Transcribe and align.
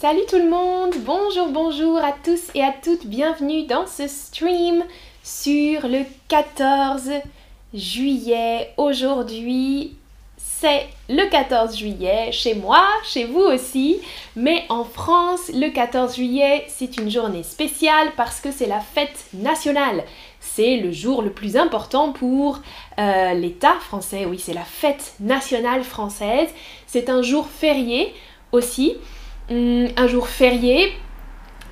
Salut 0.00 0.26
tout 0.28 0.38
le 0.38 0.50
monde, 0.50 0.92
bonjour, 1.06 1.48
bonjour 1.50 1.98
à 1.98 2.10
tous 2.12 2.50
et 2.56 2.62
à 2.62 2.72
toutes, 2.72 3.06
bienvenue 3.06 3.64
dans 3.64 3.86
ce 3.86 4.08
stream 4.08 4.82
sur 5.22 5.86
le 5.86 6.00
14 6.26 7.10
juillet. 7.72 8.74
Aujourd'hui, 8.76 9.96
c'est 10.36 10.88
le 11.08 11.30
14 11.30 11.78
juillet 11.78 12.32
chez 12.32 12.54
moi, 12.54 12.84
chez 13.04 13.24
vous 13.24 13.40
aussi, 13.40 14.00
mais 14.34 14.64
en 14.68 14.82
France, 14.82 15.48
le 15.54 15.70
14 15.70 16.16
juillet, 16.16 16.64
c'est 16.68 16.96
une 16.96 17.08
journée 17.08 17.44
spéciale 17.44 18.08
parce 18.16 18.40
que 18.40 18.50
c'est 18.50 18.66
la 18.66 18.80
fête 18.80 19.26
nationale. 19.32 20.02
C'est 20.40 20.76
le 20.76 20.90
jour 20.90 21.22
le 21.22 21.30
plus 21.30 21.56
important 21.56 22.12
pour 22.12 22.60
euh, 22.98 23.32
l'État 23.34 23.74
français, 23.74 24.26
oui, 24.26 24.40
c'est 24.40 24.54
la 24.54 24.64
fête 24.64 25.14
nationale 25.20 25.84
française. 25.84 26.48
C'est 26.88 27.08
un 27.08 27.22
jour 27.22 27.46
férié 27.46 28.12
aussi, 28.50 28.96
hum, 29.50 29.88
un 29.96 30.06
jour 30.06 30.28
férié 30.28 30.92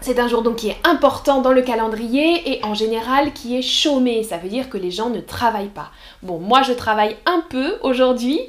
c'est 0.02 0.18
un 0.18 0.26
jour 0.26 0.42
donc 0.42 0.56
qui 0.56 0.68
est 0.68 0.76
important 0.82 1.42
dans 1.42 1.52
le 1.52 1.62
calendrier 1.62 2.52
et 2.52 2.64
en 2.64 2.74
général 2.74 3.32
qui 3.32 3.56
est 3.56 3.62
chômé. 3.62 4.24
Ça 4.24 4.36
veut 4.36 4.48
dire 4.48 4.68
que 4.68 4.76
les 4.76 4.90
gens 4.90 5.10
ne 5.10 5.20
travaillent 5.20 5.68
pas. 5.68 5.92
Bon, 6.22 6.38
moi 6.40 6.62
je 6.62 6.72
travaille 6.72 7.16
un 7.24 7.44
peu 7.48 7.78
aujourd'hui, 7.82 8.40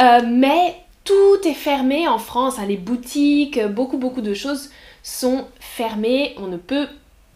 euh, 0.00 0.20
mais 0.26 0.80
tout 1.04 1.38
est 1.44 1.54
fermé 1.54 2.08
en 2.08 2.18
France. 2.18 2.58
Hein. 2.58 2.66
les 2.66 2.76
boutiques, 2.76 3.64
beaucoup 3.66 3.98
beaucoup 3.98 4.20
de 4.20 4.34
choses 4.34 4.70
sont 5.04 5.44
fermées. 5.60 6.34
On 6.38 6.48
ne 6.48 6.56
peut 6.56 6.88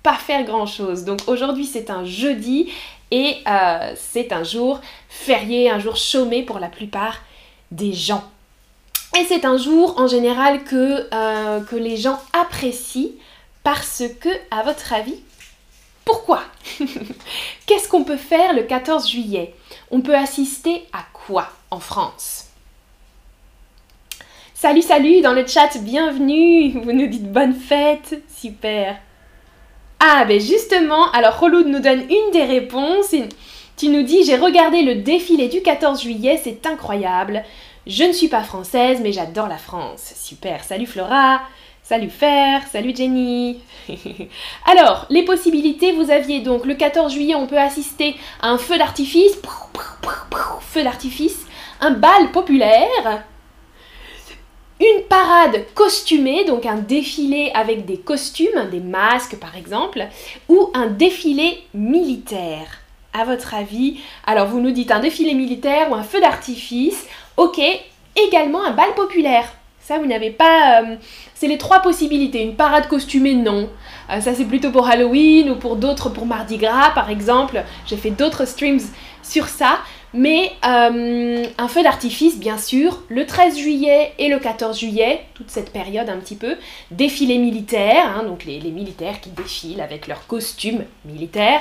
pas 0.02 0.14
faire 0.14 0.44
grand 0.44 0.66
chose. 0.66 1.04
Donc 1.04 1.20
aujourd'hui 1.28 1.64
c'est 1.64 1.90
un 1.90 2.04
jeudi 2.04 2.72
et 3.12 3.36
euh, 3.46 3.92
c'est 3.94 4.32
un 4.32 4.42
jour 4.42 4.80
férié, 5.08 5.70
un 5.70 5.78
jour 5.78 5.96
chômé 5.96 6.42
pour 6.42 6.58
la 6.58 6.68
plupart 6.68 7.18
des 7.70 7.92
gens. 7.92 8.24
Et 9.18 9.24
c'est 9.24 9.44
un 9.44 9.56
jour 9.56 9.98
en 9.98 10.06
général 10.06 10.62
que, 10.64 11.08
euh, 11.12 11.60
que 11.60 11.76
les 11.76 11.96
gens 11.96 12.20
apprécient 12.32 13.10
parce 13.64 14.04
que, 14.20 14.28
à 14.50 14.62
votre 14.62 14.92
avis, 14.92 15.20
pourquoi 16.04 16.42
Qu'est-ce 17.66 17.88
qu'on 17.88 18.04
peut 18.04 18.16
faire 18.16 18.54
le 18.54 18.62
14 18.62 19.08
juillet? 19.08 19.54
On 19.90 20.00
peut 20.00 20.14
assister 20.14 20.84
à 20.92 21.04
quoi 21.12 21.48
en 21.70 21.80
France? 21.80 22.46
Salut, 24.54 24.82
salut 24.82 25.22
dans 25.22 25.32
le 25.32 25.46
chat, 25.46 25.78
bienvenue. 25.80 26.78
Vous 26.80 26.92
nous 26.92 27.06
dites 27.06 27.32
bonne 27.32 27.54
fête, 27.54 28.22
super. 28.36 28.96
Ah, 29.98 30.24
ben 30.24 30.40
justement, 30.40 31.10
alors 31.12 31.38
Roloud 31.38 31.66
nous 31.66 31.80
donne 31.80 32.02
une 32.02 32.30
des 32.32 32.44
réponses. 32.44 33.14
Tu 33.76 33.88
nous 33.88 34.02
dis 34.02 34.24
J'ai 34.24 34.36
regardé 34.36 34.82
le 34.82 34.96
défilé 34.96 35.48
du 35.48 35.62
14 35.62 36.02
juillet, 36.02 36.40
c'est 36.42 36.66
incroyable. 36.66 37.42
Je 37.86 38.04
ne 38.04 38.12
suis 38.12 38.28
pas 38.28 38.42
française, 38.42 39.00
mais 39.02 39.12
j'adore 39.12 39.48
la 39.48 39.56
France. 39.56 40.12
Super, 40.14 40.64
salut 40.64 40.86
Flora 40.86 41.40
Salut 41.82 42.10
Fer, 42.10 42.62
salut 42.70 42.94
Jenny. 42.94 43.58
Alors, 44.66 45.06
les 45.10 45.24
possibilités, 45.24 45.90
vous 45.90 46.10
aviez 46.10 46.40
donc 46.40 46.64
le 46.64 46.74
14 46.74 47.12
juillet, 47.12 47.34
on 47.34 47.48
peut 47.48 47.58
assister 47.58 48.14
à 48.40 48.50
un 48.50 48.58
feu 48.58 48.78
d'artifice, 48.78 49.40
feu 50.60 50.84
d'artifice, 50.84 51.46
un 51.80 51.90
bal 51.90 52.30
populaire, 52.30 53.24
une 54.78 55.02
parade 55.08 55.64
costumée, 55.74 56.44
donc 56.44 56.64
un 56.64 56.76
défilé 56.76 57.50
avec 57.54 57.86
des 57.86 57.98
costumes, 57.98 58.68
des 58.70 58.78
masques 58.78 59.36
par 59.40 59.56
exemple, 59.56 60.06
ou 60.48 60.70
un 60.74 60.86
défilé 60.86 61.64
militaire. 61.74 62.82
À 63.12 63.24
votre 63.24 63.54
avis, 63.54 64.00
alors 64.26 64.46
vous 64.46 64.60
nous 64.60 64.70
dites 64.70 64.92
un 64.92 65.00
défilé 65.00 65.34
militaire 65.34 65.90
ou 65.90 65.94
un 65.94 66.02
feu 66.02 66.20
d'artifice, 66.20 67.06
ok, 67.36 67.60
également 68.16 68.64
un 68.64 68.70
bal 68.70 68.94
populaire. 68.94 69.52
Ça, 69.80 69.98
vous 69.98 70.06
n'avez 70.06 70.30
pas. 70.30 70.82
Euh, 70.82 70.96
c'est 71.34 71.48
les 71.48 71.58
trois 71.58 71.80
possibilités. 71.80 72.42
Une 72.42 72.54
parade 72.54 72.86
costumée, 72.86 73.34
non. 73.34 73.68
Euh, 74.10 74.20
ça, 74.20 74.34
c'est 74.34 74.44
plutôt 74.44 74.70
pour 74.70 74.86
Halloween 74.86 75.50
ou 75.50 75.56
pour 75.56 75.74
d'autres, 75.74 76.10
pour 76.10 76.26
Mardi 76.26 76.58
Gras, 76.58 76.90
par 76.94 77.10
exemple. 77.10 77.64
J'ai 77.86 77.96
fait 77.96 78.10
d'autres 78.10 78.44
streams 78.44 78.80
sur 79.22 79.48
ça. 79.48 79.78
Mais 80.12 80.50
euh, 80.66 81.44
un 81.56 81.68
feu 81.68 81.82
d'artifice, 81.82 82.38
bien 82.38 82.58
sûr, 82.58 83.02
le 83.08 83.26
13 83.26 83.56
juillet 83.56 84.12
et 84.18 84.28
le 84.28 84.40
14 84.40 84.78
juillet, 84.78 85.24
toute 85.34 85.50
cette 85.50 85.72
période 85.72 86.08
un 86.08 86.16
petit 86.16 86.34
peu, 86.34 86.56
défilé 86.90 87.38
militaire, 87.38 88.16
hein, 88.16 88.24
donc 88.24 88.44
les, 88.44 88.60
militaires 88.60 89.20
qui 89.20 89.30
défilent 89.30 89.80
avec 89.80 90.08
leurs 90.08 90.26
costumes 90.26 90.84
militaires, 91.04 91.60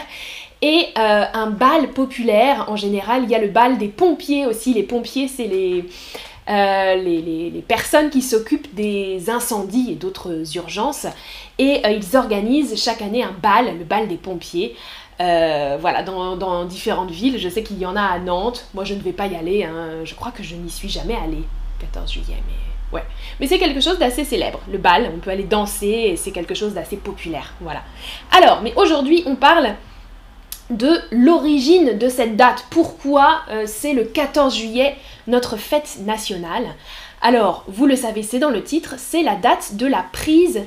et 0.62 0.88
un 0.96 1.50
bal 1.50 1.90
populaire, 1.90 2.66
en 2.68 2.76
général, 2.76 3.24
il 3.24 3.30
y 3.30 3.36
a 3.36 3.40
le 3.40 3.48
bal 3.48 3.78
des 3.78 3.88
pompiers 3.88 4.46
aussi. 4.46 4.74
Les 4.74 4.84
pompiers, 4.84 5.28
c'est 5.28 5.48
les, 5.48 5.86
euh, 6.50 6.96
les, 6.96 7.64
personnes 7.68 8.10
qui 8.10 8.24
s'occupent 8.24 8.74
des 8.74 9.30
incendies 9.30 9.92
et 9.92 9.96
d'autres 9.96 10.56
urgences. 10.56 11.06
Et 11.60 11.82
euh, 11.86 11.92
ils 11.92 12.18
organisent 12.18 12.82
chaque 12.82 13.04
année 13.04 13.22
un 13.24 13.32
bal, 13.32 13.78
le 13.78 13.84
bal 13.84 14.08
des 14.08 14.18
pompiers. 14.18 14.76
Euh, 15.20 15.78
voilà, 15.80 16.02
dans, 16.02 16.66
différentes 16.66 17.12
villes. 17.12 17.38
Je 17.38 17.50
sais 17.50 17.62
qu'il 17.62 17.78
y 17.78 17.86
en 17.86 17.96
a 17.96 18.02
à 18.02 18.20
Nantes. 18.20 18.66
Moi, 18.74 18.84
je 18.84 18.96
ne 18.96 19.02
vais 19.02 19.12
pas 19.12 19.28
y 19.28 19.36
aller. 19.36 19.64
Hein. 19.64 20.04
Je 20.06 20.16
crois 20.16 20.32
que 20.32 20.42
je 20.42 20.56
n'y 20.56 20.72
suis 20.72 20.90
jamais 20.90 21.16
allée. 21.16 21.44
14 21.82 22.12
juillet, 22.12 22.38
mais 22.48 22.98
ouais. 22.98 23.06
Mais 23.40 23.46
c'est 23.46 23.60
quelque 23.60 23.82
chose 23.82 24.00
d'assez 24.00 24.24
célèbre. 24.24 24.60
Le 24.72 24.80
bal, 24.80 25.12
on 25.16 25.20
peut 25.20 25.30
aller 25.30 25.44
danser 25.44 26.16
c'est 26.18 26.32
quelque 26.32 26.56
chose 26.56 26.74
d'assez 26.74 26.98
populaire. 26.98 27.54
Voilà. 27.62 27.84
Alors, 28.32 28.62
mais 28.64 28.74
aujourd'hui, 28.76 29.24
on 29.28 29.36
parle 29.36 29.76
de 30.70 31.02
l'origine 31.12 31.98
de 31.98 32.10
cette 32.10 32.36
date. 32.36 32.66
Pourquoi 32.70 33.42
c'est 33.66 33.94
le 33.94 34.04
14 34.04 34.56
juillet 34.56 34.96
notre 35.28 35.58
fête 35.58 36.00
nationale? 36.02 36.68
Alors, 37.22 37.66
vous 37.68 37.86
le 37.86 37.96
savez, 37.96 38.24
c'est 38.24 38.40
dans 38.40 38.50
le 38.50 38.64
titre, 38.64 38.96
c'est 38.98 39.24
la 39.24 39.36
date 39.36 39.76
de 39.76 39.86
la 39.86 40.06
prise 40.12 40.62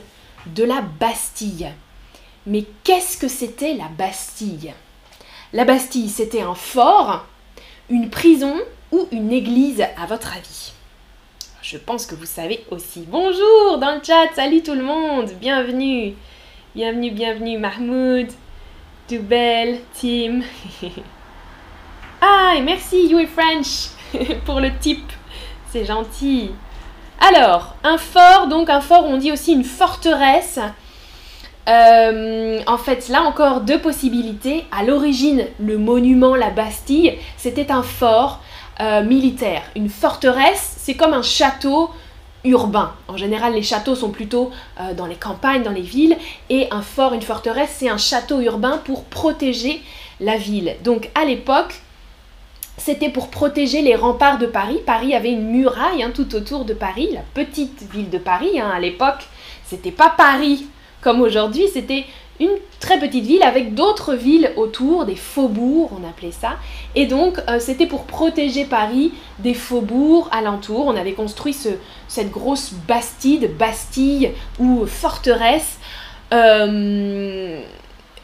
de 0.47 0.65
la 0.65 0.83
Bastille. 1.01 1.69
Mais 2.47 2.65
qu'est-ce 2.85 3.17
que 3.17 3.29
c'était 3.29 3.75
la 3.75 3.89
Bastille? 3.97 4.75
La 5.53 5.65
Bastille, 5.65 6.09
c'était 6.09 6.43
un 6.43 6.55
fort, 6.55 7.27
une 7.89 8.11
prison 8.11 8.57
ou 8.91 9.07
une 9.12 9.33
église, 9.33 9.83
à 9.97 10.07
votre 10.07 10.37
avis? 10.37 10.73
Je 11.62 11.79
pense 11.79 12.07
que 12.07 12.17
vous 12.17 12.27
savez 12.27 12.65
aussi. 12.71 13.05
Bonjour 13.09 13.79
dans 13.79 13.95
le 13.95 14.03
chat, 14.03 14.35
salut 14.35 14.62
tout 14.62 14.75
le 14.75 14.83
monde, 14.83 15.31
bienvenue. 15.41 16.15
Bienvenue, 16.75 17.12
bienvenue 17.12 17.59
Mahmoud, 17.59 18.29
Dubel, 19.09 19.81
Tim. 19.95 20.43
ah, 22.21 22.55
merci, 22.63 23.09
you 23.09 23.27
French. 23.27 23.91
pour 24.45 24.61
le 24.61 24.71
type. 24.79 25.13
C'est 25.71 25.85
gentil. 25.85 26.51
Alors, 27.21 27.77
un 27.85 27.99
fort, 27.99 28.49
donc 28.49 28.69
un 28.69 28.81
fort, 28.81 29.05
on 29.07 29.17
dit 29.17 29.33
aussi 29.33 29.53
une 29.53 29.65
forteresse. 29.65 30.59
Euh, 31.69 32.61
en 32.67 32.79
fait, 32.79 33.09
là 33.09 33.23
encore, 33.23 33.61
deux 33.61 33.79
possibilités. 33.79 34.65
À 34.77 34.83
l'origine, 34.83 35.47
le 35.61 35.79
monument, 35.79 36.35
la 36.35 36.51
Bastille, 36.51 37.19
c'était 37.37 37.71
un 37.71 37.83
fort 37.83 38.41
euh, 38.81 39.03
militaire. 39.03 39.62
Une 39.77 39.89
forteresse, 39.89 40.77
c'est 40.79 40.95
comme 40.95 41.15
un 41.15 41.23
château 41.23 41.91
urbain. 42.45 42.95
En 43.09 43.17
général, 43.17 43.55
les 43.55 43.63
châteaux 43.63 43.95
sont 43.95 44.11
plutôt 44.11 44.51
euh, 44.81 44.95
dans 44.95 45.07
les 45.07 45.15
campagnes, 45.15 45.63
dans 45.63 45.71
les 45.71 45.83
villes. 45.83 46.17
Et 46.51 46.69
un 46.71 46.83
fort, 46.83 47.15
une 47.15 47.23
forteresse, 47.23 47.77
c'est 47.79 47.89
un 47.89 47.99
château 47.99 48.41
urbain 48.41 48.81
pour 48.85 49.05
protéger 49.05 49.83
la 50.21 50.37
ville. 50.37 50.77
Donc, 50.85 51.11
à 51.15 51.25
l'époque, 51.25 51.75
c'était 52.77 53.11
pour 53.11 53.29
protéger 53.29 53.83
les 53.83 53.95
remparts 53.95 54.39
de 54.39 54.47
Paris. 54.47 54.81
Paris 54.85 55.15
avait 55.15 55.33
une 55.33 55.49
muraille 55.51 56.03
hein, 56.03 56.11
tout 56.15 56.35
autour 56.35 56.65
de 56.65 56.75
Paris, 56.75 57.11
la 57.13 57.23
petite 57.35 57.83
ville 57.93 58.11
de 58.11 58.19
Paris. 58.19 58.59
Hein, 58.59 58.71
à 58.75 58.81
l'époque, 58.81 59.27
c'était 59.67 59.91
pas 59.91 60.11
Paris 60.11 60.67
comme 61.03 61.21
aujourd'hui, 61.21 61.67
c'était 61.73 62.05
une 62.41 62.50
très 62.81 62.98
petite 62.98 63.25
ville 63.25 63.43
avec 63.43 63.75
d'autres 63.75 64.15
villes 64.15 64.53
autour, 64.56 65.04
des 65.04 65.16
faubourgs, 65.16 65.93
on 65.93 66.09
appelait 66.09 66.32
ça. 66.32 66.56
Et 66.94 67.06
donc, 67.06 67.38
euh, 67.48 67.59
c'était 67.60 67.87
pour 67.87 68.04
protéger 68.04 68.65
Paris 68.65 69.12
des 69.38 69.54
faubourgs 69.54 70.29
alentours. 70.32 70.87
On 70.87 70.96
avait 70.96 71.12
construit 71.12 71.56
cette 72.08 72.31
grosse 72.31 72.73
bastide, 72.88 73.56
bastille 73.56 74.32
ou 74.58 74.87
forteresse. 74.87 75.79
Euh, 76.32 77.61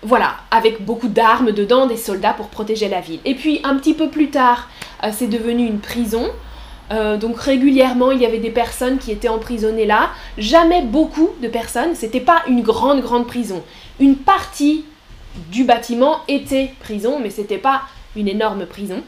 voilà, 0.03 0.37
avec 0.51 0.85
beaucoup 0.85 1.09
d'armes 1.09 1.53
dedans, 1.53 1.87
des 1.87 1.97
soldats 1.97 2.33
pour 2.33 2.49
protéger 2.49 2.89
la 2.89 3.01
ville. 3.01 3.21
Et 3.25 3.35
puis 3.35 3.61
un 3.65 3.77
petit 3.77 3.95
peu 3.95 4.09
plus 4.09 4.31
tard, 4.31 4.69
euh, 5.05 5.11
c'est 5.13 5.29
devenu 5.29 5.67
une 5.67 5.81
prison. 5.81 6.29
Donc 7.21 7.39
régulièrement, 7.39 8.13
il 8.13 8.23
y 8.23 8.25
avait 8.25 8.39
des 8.39 8.49
personnes 8.49 8.97
qui 8.97 9.13
étaient 9.13 9.29
emprisonnées 9.29 9.85
là. 9.85 10.09
Jamais 10.39 10.81
beaucoup 10.81 11.29
de 11.43 11.47
personnes. 11.47 11.95
C'était 11.95 12.19
pas 12.19 12.43
une 12.49 12.63
grande 12.63 13.03
grande 13.03 13.27
prison. 13.27 13.63
Une 14.01 14.17
partie 14.17 14.85
du 15.51 15.65
bâtiment 15.65 16.21
était 16.29 16.73
prison, 16.81 17.19
mais 17.21 17.31
c'était 17.31 17.59
pas 17.59 17.83
une 18.17 18.29
énorme 18.29 18.67
prison. 18.67 19.03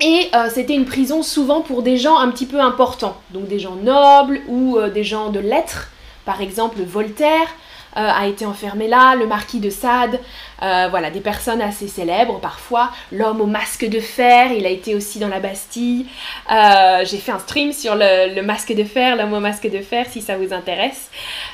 Et 0.00 0.28
euh, 0.34 0.48
c'était 0.52 0.74
une 0.74 0.84
prison 0.84 1.22
souvent 1.22 1.60
pour 1.60 1.82
des 1.82 1.96
gens 1.96 2.18
un 2.18 2.30
petit 2.30 2.46
peu 2.46 2.60
importants, 2.60 3.16
donc 3.32 3.48
des 3.48 3.58
gens 3.58 3.74
nobles 3.74 4.40
ou 4.46 4.78
des 4.94 5.02
gens 5.02 5.30
de 5.30 5.40
lettres, 5.40 5.90
par 6.24 6.40
exemple 6.40 6.80
Voltaire, 6.82 7.48
euh, 7.48 7.67
a 7.94 8.26
été 8.26 8.46
enfermé 8.46 8.86
là, 8.86 9.14
le 9.16 9.26
marquis 9.26 9.60
de 9.60 9.70
Sade, 9.70 10.20
euh, 10.62 10.88
voilà, 10.90 11.10
des 11.10 11.20
personnes 11.20 11.60
assez 11.60 11.86
célèbres 11.86 12.40
parfois. 12.40 12.90
L'homme 13.12 13.40
au 13.40 13.46
masque 13.46 13.88
de 13.88 14.00
fer, 14.00 14.52
il 14.52 14.66
a 14.66 14.70
été 14.70 14.94
aussi 14.94 15.18
dans 15.18 15.28
la 15.28 15.38
Bastille. 15.38 16.06
Euh, 16.50 17.04
j'ai 17.04 17.18
fait 17.18 17.30
un 17.30 17.38
stream 17.38 17.72
sur 17.72 17.94
le, 17.94 18.40
masque 18.42 18.74
de 18.74 18.84
fer, 18.84 19.16
l'homme 19.16 19.32
au 19.32 19.40
masque 19.40 19.70
de 19.70 19.80
fer, 19.80 20.06
si 20.10 20.20
ça 20.20 20.36
vous 20.36 20.52
intéresse. 20.52 21.10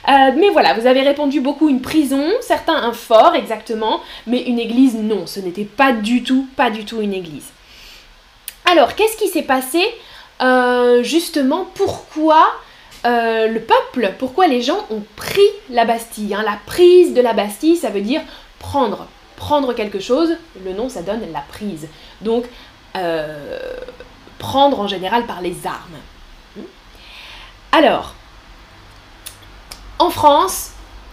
mais 0.07 0.49
voilà, 0.51 0.75
vous 0.75 0.87
avez 0.87 1.03
répondu 1.03 1.41
beaucoup 1.41 1.69
une 1.69 1.83
prison, 1.83 2.25
certains 2.41 2.75
un 2.75 2.93
fort 2.93 3.35
exactement, 3.35 4.01
mais 4.27 4.43
une 4.43 4.59
église 4.59 4.95
non, 4.95 5.27
ce 5.27 5.41
n'était 5.41 5.65
pas 5.65 5.93
du 5.93 6.23
tout, 6.23 6.47
pas 6.57 6.71
du 6.71 6.85
tout 6.85 7.01
une 7.01 7.15
église. 7.15 7.51
Alors, 8.71 8.95
qu'est-ce 8.95 9.17
qui 9.17 9.29
s'est 9.29 9.43
passé 9.43 9.83
justement 11.03 11.67
Pourquoi 11.75 12.45
euh, 13.07 13.49
le 13.49 13.61
peuple, 13.61 14.15
pourquoi 14.19 14.47
les 14.47 14.63
gens 14.63 14.87
ont 14.91 15.03
pris 15.17 15.41
la 15.69 15.85
Bastille. 15.85 16.35
Hein. 16.35 16.43
La 16.45 16.59
prise 16.65 17.13
de 17.13 17.21
la 17.21 17.35
Bastille, 17.35 17.77
ça 17.77 17.91
veut 17.91 18.01
dire 18.01 18.23
prendre. 18.59 19.07
Prendre 19.37 19.75
quelque 19.75 20.01
chose, 20.01 20.37
le 20.65 20.73
nom 20.73 20.89
ça 20.89 21.03
donne 21.03 21.21
la 21.33 21.41
prise. 21.41 21.89
Donc, 22.23 22.45
euh, 22.97 23.59
prendre 24.39 24.81
en 24.81 24.87
général 24.87 25.27
par 25.27 25.43
les 25.43 25.67
armes. 25.67 25.99
Hmm. 26.57 26.63
Alors, 27.73 28.15
en 29.99 30.09
France, 30.09 30.71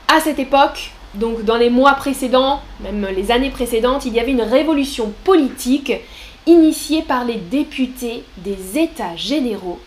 à 0.08 0.22
cette 0.22 0.40
époque, 0.40 0.92
donc 1.16 1.44
dans 1.44 1.58
les 1.58 1.70
mois 1.70 1.94
précédents, 1.94 2.62
même 2.80 3.06
les 3.14 3.32
années 3.32 3.50
précédentes, 3.50 4.06
il 4.06 4.14
y 4.14 4.20
avait 4.20 4.32
une 4.32 4.42
révolution 4.42 5.14
politique 5.24 5.94
initiée 6.46 7.02
par 7.02 7.26
les 7.26 7.36
députés 7.36 8.24
des 8.38 8.80
États 8.80 9.16
généraux 9.16 9.80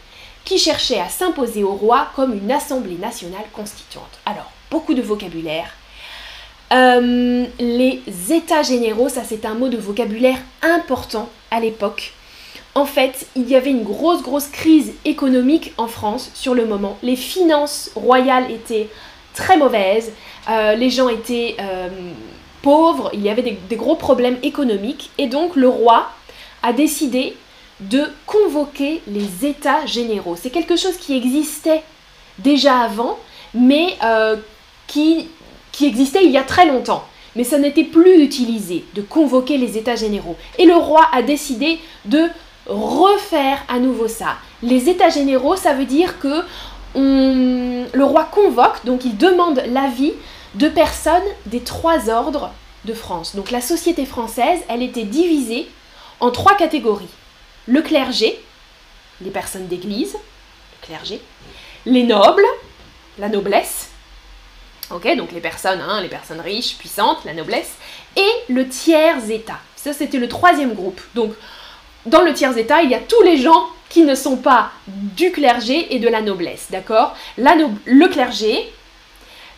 qui 0.45 0.59
cherchait 0.59 1.01
à 1.01 1.09
s'imposer 1.09 1.65
au 1.65 1.73
roi 1.73 2.09
comme 2.15 2.35
une 2.35 2.53
assemblée 2.53 2.99
nationale 2.99 3.45
constituante. 3.53 4.19
Alors, 4.27 4.51
beaucoup 4.71 4.95
de 4.95 5.03
vocabulaire. 5.03 5.71
Euh, 6.73 7.45
les 7.59 8.03
états 8.31 8.63
généraux, 8.63 9.09
ça 9.09 9.23
c'est 9.25 9.45
un 9.45 9.55
mot 9.55 9.69
de 9.69 9.77
vocabulaire 9.77 10.39
important 10.63 11.29
à 11.51 11.61
l'époque. 11.61 12.13
En 12.75 12.87
fait, 12.87 13.27
il 13.37 13.49
y 13.49 13.55
avait 13.55 13.71
une 13.71 13.85
grosse, 13.85 14.23
grosse 14.23 14.49
crise 14.49 14.95
économique 15.05 15.73
en 15.77 15.87
France 15.87 16.31
sur 16.35 16.55
le 16.55 16.67
moment. 16.67 16.99
Les 17.03 17.15
finances 17.15 17.91
royales 17.95 18.51
étaient 18.51 18.89
très 19.35 19.57
mauvaises, 19.57 20.13
euh, 20.51 20.75
les 20.75 20.91
gens 20.91 21.09
étaient 21.09 21.57
euh, 21.61 21.89
pauvres, 22.63 23.11
il 23.13 23.23
y 23.23 23.29
avait 23.29 23.43
des 23.43 23.77
gros 23.77 23.95
problèmes 23.95 24.39
économiques, 24.43 25.11
et 25.19 25.29
donc 25.29 25.55
le 25.55 25.69
roi 25.69 26.09
a 26.63 26.73
décidé 26.73 27.37
de 27.81 28.05
convoquer 28.27 29.03
les 29.07 29.47
États 29.47 29.85
généraux. 29.87 30.37
C'est 30.41 30.51
quelque 30.51 30.77
chose 30.77 30.97
qui 30.97 31.17
existait 31.17 31.83
déjà 32.39 32.79
avant, 32.79 33.19
mais 33.53 33.97
euh, 34.05 34.37
qui, 34.87 35.29
qui 35.73 35.87
existait 35.87 36.25
il 36.25 36.31
y 36.31 36.39
a 36.39 36.43
très 36.43 36.67
longtemps. 36.67 37.05
Mais 37.37 37.45
ça 37.45 37.59
n'était 37.59 37.85
plus 37.85 38.23
utilisé 38.23 38.85
de 38.95 39.03
convoquer 39.03 39.59
les 39.59 39.77
États 39.77 39.97
généraux. 39.97 40.37
Et 40.59 40.67
le 40.67 40.77
roi 40.77 41.09
a 41.13 41.23
décidé 41.23 41.81
de 42.05 42.29
refaire 42.67 43.65
à 43.69 43.79
nouveau 43.79 44.07
ça. 44.07 44.37
Les 44.63 44.89
États 44.89 45.11
généraux, 45.11 45.57
ça 45.57 45.75
veut 45.75 45.85
dire 45.85 46.21
que 46.21 46.45
le 46.95 48.05
roi 48.05 48.29
convoque, 48.31 48.85
donc 48.85 49.05
il 49.05 49.17
demande 49.17 49.63
l'avis 49.67 50.13
de 50.55 50.69
personnes 50.69 51.23
des 51.47 51.61
trois 51.61 52.09
ordres 52.09 52.53
de 52.85 52.93
France. 52.95 53.35
Donc 53.35 53.51
la 53.51 53.61
société 53.61 54.07
française, 54.07 54.61
elle 54.69 54.83
était 54.83 55.05
divisée 55.05 55.69
en 56.21 56.31
trois 56.31 56.55
catégories 56.57 57.09
le 57.67 57.83
clergé, 57.83 58.41
les 59.21 59.31
personnes 59.31 59.69
d'église, 59.69 60.15
le 60.15 60.87
clergé, 60.87 61.21
les 61.87 62.03
nobles, 62.03 62.47
la 63.19 63.29
noblesse, 63.29 63.91
ok, 64.91 65.17
donc 65.17 65.33
les 65.33 65.41
personnes, 65.41 65.81
hein, 65.81 66.01
les 66.01 66.09
personnes 66.09 66.41
riches, 66.41 66.77
puissantes, 66.77 67.25
la 67.25 67.35
noblesse, 67.35 67.75
et 68.17 68.31
le 68.49 68.69
tiers 68.69 69.31
état. 69.31 69.59
Ça, 69.77 69.93
c'était 69.93 70.19
le 70.19 70.29
troisième 70.29 70.75
groupe. 70.75 71.01
Donc, 71.15 71.35
dans 72.07 72.23
le 72.23 72.33
tiers 72.33 72.57
état, 72.57 72.83
il 72.83 72.91
y 72.91 72.95
a 72.95 73.01
tous 73.01 73.23
les 73.23 73.39
gens 73.39 73.69
qui 73.89 74.03
ne 74.03 74.15
sont 74.15 74.37
pas 74.37 74.73
du 74.87 75.31
clergé 75.31 75.95
et 75.95 75.99
de 75.99 76.09
la 76.09 76.21
noblesse, 76.21 76.67
d'accord? 76.71 77.17
Le 77.37 78.07
clergé, 78.09 78.73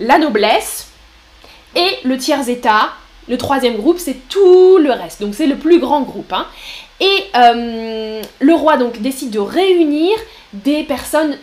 la 0.00 0.18
noblesse 0.18 0.88
et 1.74 1.98
le 2.04 2.18
tiers 2.18 2.48
état. 2.48 2.92
Le 3.28 3.38
troisième 3.38 3.76
groupe, 3.76 3.98
c'est 3.98 4.28
tout 4.28 4.78
le 4.78 4.90
reste. 4.90 5.20
Donc, 5.20 5.34
c'est 5.34 5.46
le 5.46 5.56
plus 5.56 5.80
grand 5.80 6.02
groupe. 6.02 6.32
Hein. 6.32 6.46
Et 7.00 7.24
euh, 7.34 8.22
le 8.40 8.54
roi 8.54 8.76
donc 8.76 9.00
décide 9.00 9.30
de 9.30 9.38
réunir 9.38 10.16
des 10.52 10.82
personnes 10.82 11.36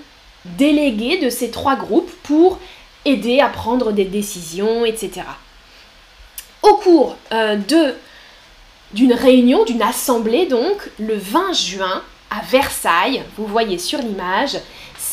déléguées 0.46 1.20
de 1.20 1.30
ces 1.30 1.52
trois 1.52 1.76
groupes 1.76 2.12
pour 2.24 2.60
aider 3.06 3.40
à 3.40 3.50
prendre 3.50 3.92
des 3.92 4.06
décisions, 4.06 4.86
etc. 4.86 5.22
Au 6.62 6.76
cours 6.76 7.18
euh, 7.32 7.58
d'une 8.94 9.14
réunion, 9.14 9.64
d'une 9.66 9.82
assemblée 9.82 10.46
donc, 10.48 10.90
le 10.98 11.16
20 11.16 11.54
juin 11.54 12.02
à 12.32 12.42
Versailles, 12.50 13.24
vous 13.38 13.46
voyez 13.46 13.78
sur 13.78 14.00
l'image, 14.00 14.58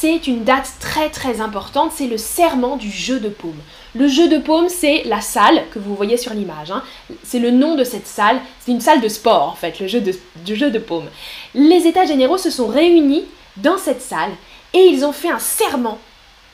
c'est 0.01 0.27
une 0.27 0.45
date 0.45 0.73
très 0.81 1.11
très 1.11 1.43
importante, 1.43 1.93
c'est 1.95 2.07
le 2.07 2.17
serment 2.17 2.79
du 2.79 2.91
jeu 2.91 3.21
de 3.21 3.29
paume. 3.29 3.61
Le 3.95 4.09
jeu 4.09 4.29
de 4.29 4.39
paume, 4.39 4.71
c'est 4.71 5.03
la 5.05 5.21
salle 5.21 5.65
que 5.75 5.79
vous 5.79 5.95
voyez 5.95 6.17
sur 6.17 6.33
l'image. 6.33 6.71
Hein. 6.71 6.83
C'est 7.23 7.39
le 7.39 7.51
nom 7.51 7.75
de 7.75 7.85
cette 7.85 8.07
salle. 8.07 8.41
C'est 8.61 8.73
une 8.73 8.81
salle 8.81 9.03
de 9.03 9.09
sport, 9.09 9.51
en 9.51 9.55
fait, 9.55 9.79
le 9.79 9.89
jeu 9.89 10.01
de, 10.01 10.15
jeu 10.55 10.71
de 10.71 10.79
paume. 10.79 11.11
Les 11.55 11.87
États 11.87 12.07
généraux 12.07 12.39
se 12.39 12.49
sont 12.49 12.69
réunis 12.69 13.25
dans 13.59 13.77
cette 13.77 14.01
salle 14.01 14.31
et 14.73 14.87
ils 14.87 15.05
ont 15.05 15.13
fait 15.13 15.29
un 15.29 15.39
serment. 15.39 15.99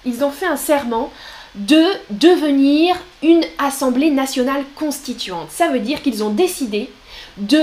Ils 0.04 0.25
ont 0.25 0.32
fait 0.32 0.46
un 0.46 0.56
serment 0.56 1.12
de 1.54 1.84
devenir 2.10 2.96
une 3.22 3.44
assemblée 3.58 4.10
nationale 4.10 4.64
constituante. 4.75 5.50
Ça 5.50 5.69
veut 5.69 5.78
dire 5.78 6.02
qu'ils 6.02 6.25
ont 6.25 6.31
décidé 6.31 6.90
de 7.38 7.62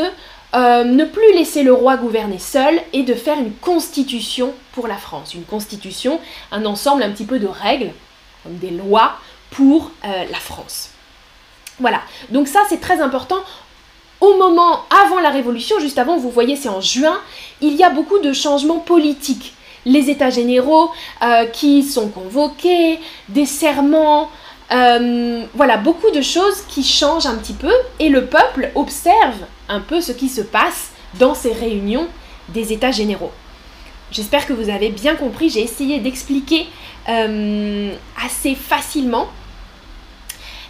euh, 0.56 0.84
ne 0.84 1.06
plus 1.06 1.34
laisser 1.34 1.64
le 1.64 1.74
roi 1.74 1.98
gouverner 1.98 2.38
seul 2.38 2.80
et 2.94 3.04
de 3.04 3.16
faire 3.16 3.40
une 3.40 3.54
constitution 3.54 4.54
pour 4.74 4.88
la 4.88 4.98
France. 4.98 5.34
Une 5.34 5.46
constitution, 5.46 6.20
un 6.52 6.66
ensemble 6.66 7.02
un 7.02 7.10
petit 7.10 7.26
peu 7.26 7.40
de 7.40 7.48
règles, 7.48 7.92
comme 8.44 8.58
des 8.58 8.70
lois 8.70 9.14
pour 9.50 9.92
euh, 10.06 10.26
la 10.32 10.38
France. 10.38 10.92
Voilà, 11.80 12.02
donc 12.30 12.48
ça 12.48 12.60
c'est 12.70 12.80
très 12.80 13.02
important. 13.02 13.40
Au 14.22 14.38
moment 14.38 14.82
avant 15.04 15.20
la 15.20 15.32
Révolution, 15.32 15.80
juste 15.80 15.98
avant, 15.98 16.18
vous 16.18 16.30
voyez 16.30 16.56
c'est 16.56 16.70
en 16.70 16.82
juin, 16.82 17.20
il 17.60 17.76
y 17.76 17.84
a 17.84 17.90
beaucoup 17.90 18.20
de 18.20 18.32
changements 18.32 18.80
politiques. 18.80 19.54
Les 19.86 20.10
États 20.10 20.30
généraux 20.30 20.92
euh, 21.24 21.46
qui 21.48 21.84
sont 21.84 22.10
convoqués, 22.10 23.00
des 23.28 23.46
serments, 23.46 24.30
euh, 24.71 25.44
voilà, 25.54 25.77
beaucoup 25.77 26.10
de 26.12 26.21
choses 26.21 26.62
qui 26.68 26.83
changent 26.83 27.25
un 27.25 27.36
petit 27.36 27.54
peu 27.54 27.71
et 28.00 28.10
le 28.10 28.25
peuple 28.25 28.71
observe 28.75 29.45
un 29.69 29.80
peu 29.80 30.01
ce 30.01 30.12
qui 30.12 30.30
se 30.30 30.42
passe 30.42 30.92
dans 31.19 31.36
ces 31.36 31.51
réunions 31.51 32.07
des 32.50 32.74
États 32.74 32.92
généraux. 32.92 33.31
J'espère 34.12 34.45
que 34.45 34.54
vous 34.54 34.69
avez 34.69 34.90
bien 34.90 35.16
compris, 35.16 35.49
j'ai 35.49 35.61
essayé 35.61 35.99
d'expliquer 35.99 36.68
assez 37.06 38.56
facilement 38.56 39.28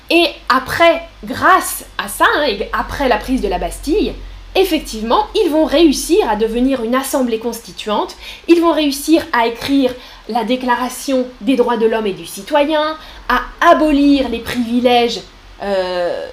et 0.10 0.28
après, 0.50 1.08
grâce 1.24 1.86
à 1.98 2.08
ça, 2.08 2.26
hein, 2.38 2.48
après 2.74 3.08
la 3.08 3.18
prise 3.18 3.42
de 3.42 3.48
la 3.48 3.58
Bastille, 3.58 4.14
effectivement, 4.56 5.28
ils 5.36 5.50
vont 5.50 5.66
réussir 5.66 6.30
à 6.30 6.36
devenir 6.36 6.84
une 6.84 6.96
assemblée 6.96 7.40
constituante, 7.40 8.16
ils 8.48 8.62
vont 8.62 8.72
réussir 8.72 9.26
à 9.32 9.48
écrire 9.48 9.94
la 10.30 10.44
Déclaration 10.44 11.28
des 11.42 11.56
droits 11.56 11.78
de 11.78 11.86
l'homme 11.86 12.08
et 12.08 12.14
du 12.14 12.26
citoyen, 12.26 12.98
à 13.30 13.42
abolir 13.62 14.30
les 14.30 14.40
privilèges 14.40 15.22
euh, 15.62 16.28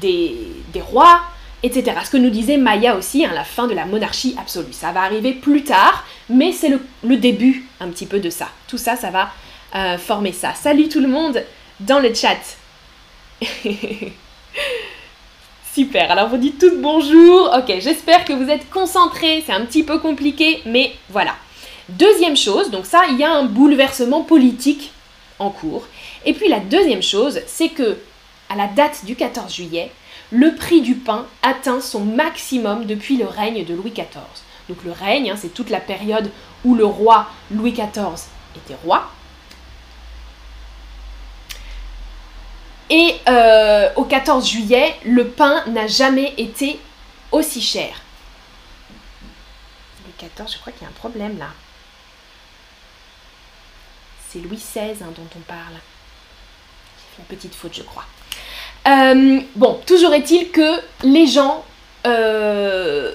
des, 0.00 0.52
rois, 0.80 1.22
etc. 1.62 1.96
Ce 2.04 2.10
que 2.10 2.18
nous 2.18 2.28
disait 2.28 2.58
Maya 2.58 2.96
aussi, 2.96 3.24
hein, 3.24 3.30
la 3.34 3.44
fin 3.44 3.66
de 3.66 3.72
la 3.72 3.86
monarchie 3.86 4.36
absolue. 4.38 4.72
Ça 4.72 4.92
va 4.92 5.02
arriver 5.02 5.32
plus 5.32 5.64
tard, 5.64 6.04
mais 6.28 6.52
c'est 6.52 6.68
le, 6.68 7.16
début 7.16 7.66
un 7.80 7.88
petit 7.88 8.04
peu 8.04 8.18
de 8.18 8.28
ça. 8.28 8.48
Tout 8.68 8.76
ça, 8.76 8.94
ça 8.94 9.10
va 9.10 9.30
euh, 9.74 9.96
former 9.96 10.32
ça. 10.32 10.52
Salut 10.54 10.88
tout 10.88 11.00
le 11.00 11.08
monde 11.08 11.42
dans 11.80 11.98
le 11.98 12.12
chat. 12.12 12.36
Super, 15.76 16.10
alors 16.10 16.30
vous 16.30 16.38
dites 16.38 16.58
toutes 16.58 16.80
bonjour. 16.80 17.54
Ok, 17.54 17.70
j'espère 17.80 18.24
que 18.24 18.32
vous 18.32 18.48
êtes 18.48 18.70
concentrés. 18.70 19.42
C'est 19.44 19.52
un 19.52 19.66
petit 19.66 19.82
peu 19.82 19.98
compliqué, 19.98 20.62
mais 20.64 20.94
voilà. 21.10 21.34
Deuxième 21.90 22.34
chose, 22.34 22.70
donc 22.70 22.86
ça, 22.86 23.02
il 23.10 23.18
y 23.18 23.24
a 23.24 23.30
un 23.30 23.44
bouleversement 23.44 24.22
politique 24.22 24.90
en 25.38 25.50
cours. 25.50 25.86
Et 26.24 26.32
puis 26.32 26.48
la 26.48 26.60
deuxième 26.60 27.02
chose, 27.02 27.42
c'est 27.46 27.68
que 27.68 27.98
à 28.48 28.56
la 28.56 28.68
date 28.68 29.04
du 29.04 29.16
14 29.16 29.54
juillet, 29.54 29.92
le 30.30 30.54
prix 30.54 30.80
du 30.80 30.94
pain 30.94 31.26
atteint 31.42 31.82
son 31.82 32.06
maximum 32.06 32.86
depuis 32.86 33.18
le 33.18 33.26
règne 33.26 33.66
de 33.66 33.74
Louis 33.74 33.90
XIV. 33.90 34.24
Donc 34.70 34.78
le 34.82 34.92
règne, 34.92 35.30
hein, 35.30 35.36
c'est 35.36 35.52
toute 35.52 35.68
la 35.68 35.80
période 35.80 36.30
où 36.64 36.74
le 36.74 36.86
roi 36.86 37.26
Louis 37.50 37.72
XIV 37.72 38.30
était 38.56 38.78
roi. 38.82 39.10
Et 42.88 43.16
euh, 43.28 43.88
au 43.96 44.04
14 44.04 44.48
juillet, 44.48 44.94
le 45.04 45.26
pain 45.28 45.64
n'a 45.66 45.86
jamais 45.86 46.34
été 46.36 46.78
aussi 47.32 47.60
cher. 47.60 48.00
Le 50.06 50.12
14, 50.18 50.52
je 50.52 50.58
crois 50.58 50.72
qu'il 50.72 50.82
y 50.82 50.84
a 50.86 50.88
un 50.88 50.92
problème 50.92 51.36
là. 51.38 51.48
C'est 54.28 54.38
Louis 54.38 54.56
XVI 54.56 55.02
hein, 55.02 55.12
dont 55.16 55.26
on 55.36 55.40
parle. 55.40 55.74
J'ai 57.16 57.22
Une 57.22 57.36
petite 57.36 57.54
faute, 57.54 57.74
je 57.74 57.82
crois. 57.82 58.04
Euh, 58.86 59.40
bon, 59.56 59.80
toujours 59.84 60.14
est-il 60.14 60.50
que 60.50 60.80
les 61.02 61.26
gens 61.26 61.64
euh, 62.06 63.12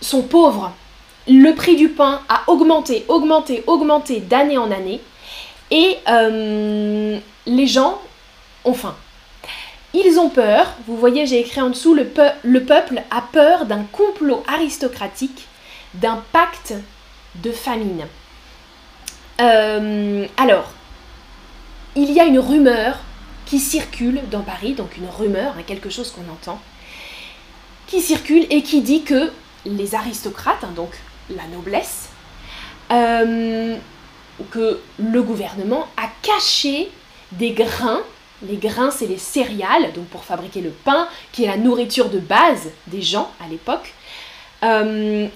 sont 0.00 0.22
pauvres. 0.22 0.72
Le 1.28 1.52
prix 1.54 1.76
du 1.76 1.90
pain 1.90 2.22
a 2.30 2.44
augmenté, 2.46 3.04
augmenté, 3.08 3.62
augmenté 3.66 4.20
d'année 4.20 4.56
en 4.56 4.70
année. 4.70 5.02
Et 5.70 5.98
les 7.46 7.66
gens 7.66 8.00
faim. 8.74 8.96
Ils 9.94 10.18
ont 10.18 10.28
peur, 10.28 10.74
vous 10.86 10.96
voyez 10.96 11.26
j'ai 11.26 11.40
écrit 11.40 11.60
en 11.60 11.70
dessous, 11.70 11.94
le, 11.94 12.10
le 12.42 12.64
peuple 12.64 13.02
a 13.10 13.22
peur 13.22 13.66
d'un 13.66 13.84
complot 13.84 14.44
aristocratique, 14.46 15.46
d'un 15.94 16.22
pacte 16.32 16.74
de 17.36 17.52
famine. 17.52 18.06
alors, 19.38 20.70
il 21.94 22.12
y 22.12 22.20
a 22.20 22.24
une 22.24 22.38
rumeur 22.38 22.98
qui 23.46 23.58
circule 23.58 24.20
dans 24.30 24.42
Paris, 24.42 24.74
donc 24.74 24.96
une 24.96 25.08
rumeur, 25.08 25.54
hein, 25.56 25.62
quelque 25.66 25.88
chose 25.88 26.10
qu'on 26.10 26.30
entend, 26.30 26.60
qui 27.86 28.02
circule 28.02 28.44
et 28.50 28.62
qui 28.62 28.82
dit 28.82 29.02
que 29.02 29.32
les 29.64 29.94
aristocrates, 29.94 30.64
hein, 30.64 30.72
donc 30.74 30.90
la 31.30 31.46
noblesse, 31.46 32.08
euh, 32.92 33.76
que 34.50 34.80
le 34.98 35.22
gouvernement 35.22 35.88
a 35.96 36.08
caché 36.22 36.90
des 37.32 37.52
grains. 37.52 38.02
Les 38.42 38.56
grains, 38.56 38.90
c'est 38.90 39.06
les 39.06 39.18
céréales, 39.18 39.92
donc 39.94 40.06
pour 40.06 40.24
fabriquer 40.24 40.60
le 40.60 40.70
pain, 40.70 41.08
qui 41.32 41.44
est 41.44 41.48
la 41.48 41.56
nourriture 41.56 42.10
de 42.10 42.18
base 42.18 42.70
des 42.86 43.02
gens 43.02 43.30
à 43.44 43.48
l'époque. 43.48 43.94
Euh, 44.62 45.28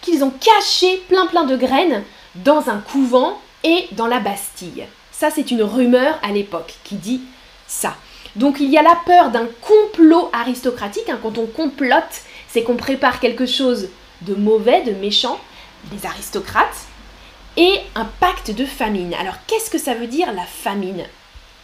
qu'ils 0.00 0.22
ont 0.22 0.30
caché 0.30 1.02
plein 1.08 1.26
plein 1.26 1.44
de 1.44 1.56
graines 1.56 2.04
dans 2.36 2.68
un 2.68 2.78
couvent 2.78 3.40
et 3.64 3.86
dans 3.92 4.06
la 4.06 4.20
Bastille. 4.20 4.86
Ça, 5.10 5.30
c'est 5.30 5.50
une 5.50 5.62
rumeur 5.62 6.18
à 6.22 6.30
l'époque 6.30 6.74
qui 6.84 6.94
dit 6.94 7.20
ça. 7.66 7.96
Donc 8.36 8.60
il 8.60 8.70
y 8.70 8.78
a 8.78 8.82
la 8.82 8.96
peur 9.04 9.30
d'un 9.30 9.48
complot 9.60 10.30
aristocratique. 10.32 11.08
Hein. 11.08 11.18
Quand 11.22 11.38
on 11.38 11.46
complote, 11.46 12.22
c'est 12.48 12.62
qu'on 12.62 12.76
prépare 12.76 13.20
quelque 13.20 13.46
chose 13.46 13.88
de 14.22 14.34
mauvais, 14.34 14.82
de 14.82 14.92
méchant, 14.92 15.38
des 15.90 16.06
aristocrates, 16.06 16.86
et 17.56 17.80
un 17.96 18.04
pacte 18.04 18.52
de 18.52 18.64
famine. 18.64 19.14
Alors 19.14 19.34
qu'est-ce 19.46 19.70
que 19.70 19.78
ça 19.78 19.94
veut 19.94 20.06
dire 20.06 20.32
la 20.32 20.44
famine? 20.44 21.04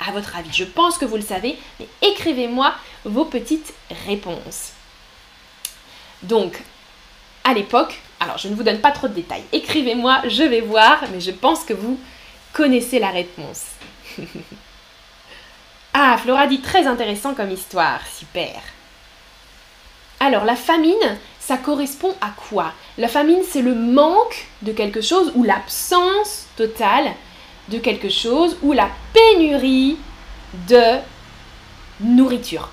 À 0.01 0.13
votre 0.13 0.37
avis, 0.37 0.53
je 0.53 0.65
pense 0.65 0.99
que 0.99 1.05
vous 1.05 1.17
le 1.17 1.23
savez, 1.23 1.59
mais 1.79 1.87
écrivez-moi 2.03 2.75
vos 3.05 3.25
petites 3.25 3.73
réponses. 4.07 4.73
Donc, 6.23 6.61
à 7.45 7.55
l'époque, 7.55 8.01
alors 8.21 8.39
je 8.39 8.49
ne 8.49 8.55
vous 8.55 8.63
donne 8.63 8.81
pas 8.81 8.93
trop 8.93 9.09
de 9.09 9.15
détails, 9.15 9.45
écrivez-moi, 9.53 10.23
je 10.29 10.43
vais 10.43 10.61
voir, 10.61 11.05
mais 11.13 11.21
je 11.21 11.31
pense 11.31 11.65
que 11.65 11.75
vous 11.75 11.99
connaissez 12.53 12.99
la 12.99 13.11
réponse. 13.11 13.67
Ah, 15.97 16.19
Flora 16.19 16.49
dit 16.49 16.61
très 16.61 16.89
intéressant 16.89 17.35
comme 17.35 17.53
histoire, 17.53 18.01
super. 18.05 18.61
Alors, 20.19 20.45
la 20.45 20.57
famine, 20.57 21.19
ça 21.39 21.57
correspond 21.57 22.17
à 22.21 22.31
quoi? 22.49 22.73
La 22.99 23.07
famine, 23.07 23.43
c'est 23.49 23.63
le 23.63 23.77
manque 23.77 24.49
de 24.63 24.73
quelque 24.73 25.01
chose 25.01 25.31
ou 25.37 25.45
l'absence 25.45 26.47
totale 26.57 27.13
de 27.69 27.79
quelque 27.79 28.09
chose 28.09 28.57
ou 28.63 28.73
la 28.73 28.89
pénurie 29.13 29.97
de 30.69 30.99
nourriture. 32.01 32.71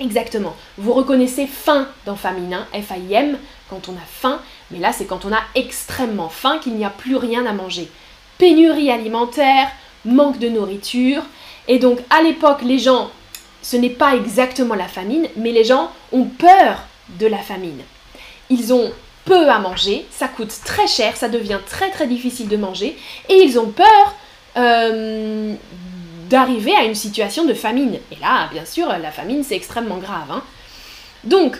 Exactement. 0.00 0.56
Vous 0.76 0.92
reconnaissez 0.92 1.46
faim 1.46 1.86
dans 2.04 2.16
famine, 2.16 2.58
F-A-I-M, 2.72 3.38
quand 3.70 3.88
on 3.88 3.92
a 3.92 4.06
faim, 4.06 4.40
mais 4.70 4.78
là 4.78 4.92
c'est 4.92 5.04
quand 5.04 5.24
on 5.24 5.32
a 5.32 5.42
extrêmement 5.54 6.28
faim 6.28 6.58
qu'il 6.58 6.74
n'y 6.74 6.84
a 6.84 6.90
plus 6.90 7.16
rien 7.16 7.46
à 7.46 7.52
manger. 7.52 7.88
Pénurie 8.38 8.90
alimentaire, 8.90 9.70
manque 10.04 10.38
de 10.38 10.48
nourriture, 10.48 11.22
et 11.68 11.78
donc 11.78 12.00
à 12.10 12.22
l'époque, 12.22 12.62
les 12.62 12.78
gens, 12.78 13.10
ce 13.62 13.76
n'est 13.76 13.88
pas 13.88 14.16
exactement 14.16 14.74
la 14.74 14.88
famine, 14.88 15.28
mais 15.36 15.52
les 15.52 15.64
gens 15.64 15.90
ont 16.12 16.24
peur 16.24 16.82
de 17.20 17.26
la 17.26 17.38
famine. 17.38 17.80
Ils 18.50 18.72
ont 18.74 18.92
peu 19.24 19.48
à 19.48 19.58
manger, 19.58 20.06
ça 20.10 20.28
coûte 20.28 20.52
très 20.64 20.86
cher, 20.86 21.16
ça 21.16 21.28
devient 21.28 21.60
très 21.66 21.90
très 21.90 22.06
difficile 22.06 22.48
de 22.48 22.56
manger, 22.56 22.96
et 23.28 23.34
ils 23.34 23.58
ont 23.58 23.70
peur 23.70 24.14
euh, 24.56 25.54
d'arriver 26.28 26.74
à 26.76 26.84
une 26.84 26.94
situation 26.94 27.44
de 27.44 27.54
famine. 27.54 27.98
Et 28.12 28.16
là, 28.20 28.48
bien 28.52 28.64
sûr, 28.64 28.88
la 28.88 29.10
famine, 29.10 29.42
c'est 29.44 29.56
extrêmement 29.56 29.98
grave. 29.98 30.30
Hein. 30.30 30.42
Donc, 31.24 31.58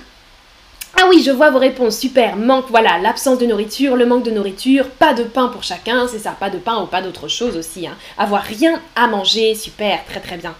ah 0.97 1.07
oui, 1.09 1.23
je 1.25 1.31
vois 1.31 1.51
vos 1.51 1.59
réponses, 1.59 1.99
super. 1.99 2.37
Manque, 2.37 2.67
voilà, 2.71 2.99
l'absence 2.99 3.39
de 3.39 3.47
nourriture, 3.47 3.97
le 3.97 4.07
manque 4.07 4.25
de 4.25 4.31
nourriture, 4.31 4.91
pas 4.91 5.13
de 5.13 5.25
pain 5.25 5.49
pour 5.49 5.65
chacun, 5.65 6.07
c'est 6.07 6.21
ça, 6.21 6.33
pas 6.33 6.51
de 6.51 6.59
pain 6.59 6.81
ou 6.83 6.87
pas 6.87 7.03
d'autre 7.03 7.29
chose 7.29 7.57
aussi. 7.57 7.87
Hein. 7.87 7.97
Avoir 8.17 8.43
rien 8.43 8.81
à 8.95 9.09
manger, 9.09 9.55
super, 9.55 10.05
très 10.05 10.21
très 10.21 10.37
bien. 10.37 10.55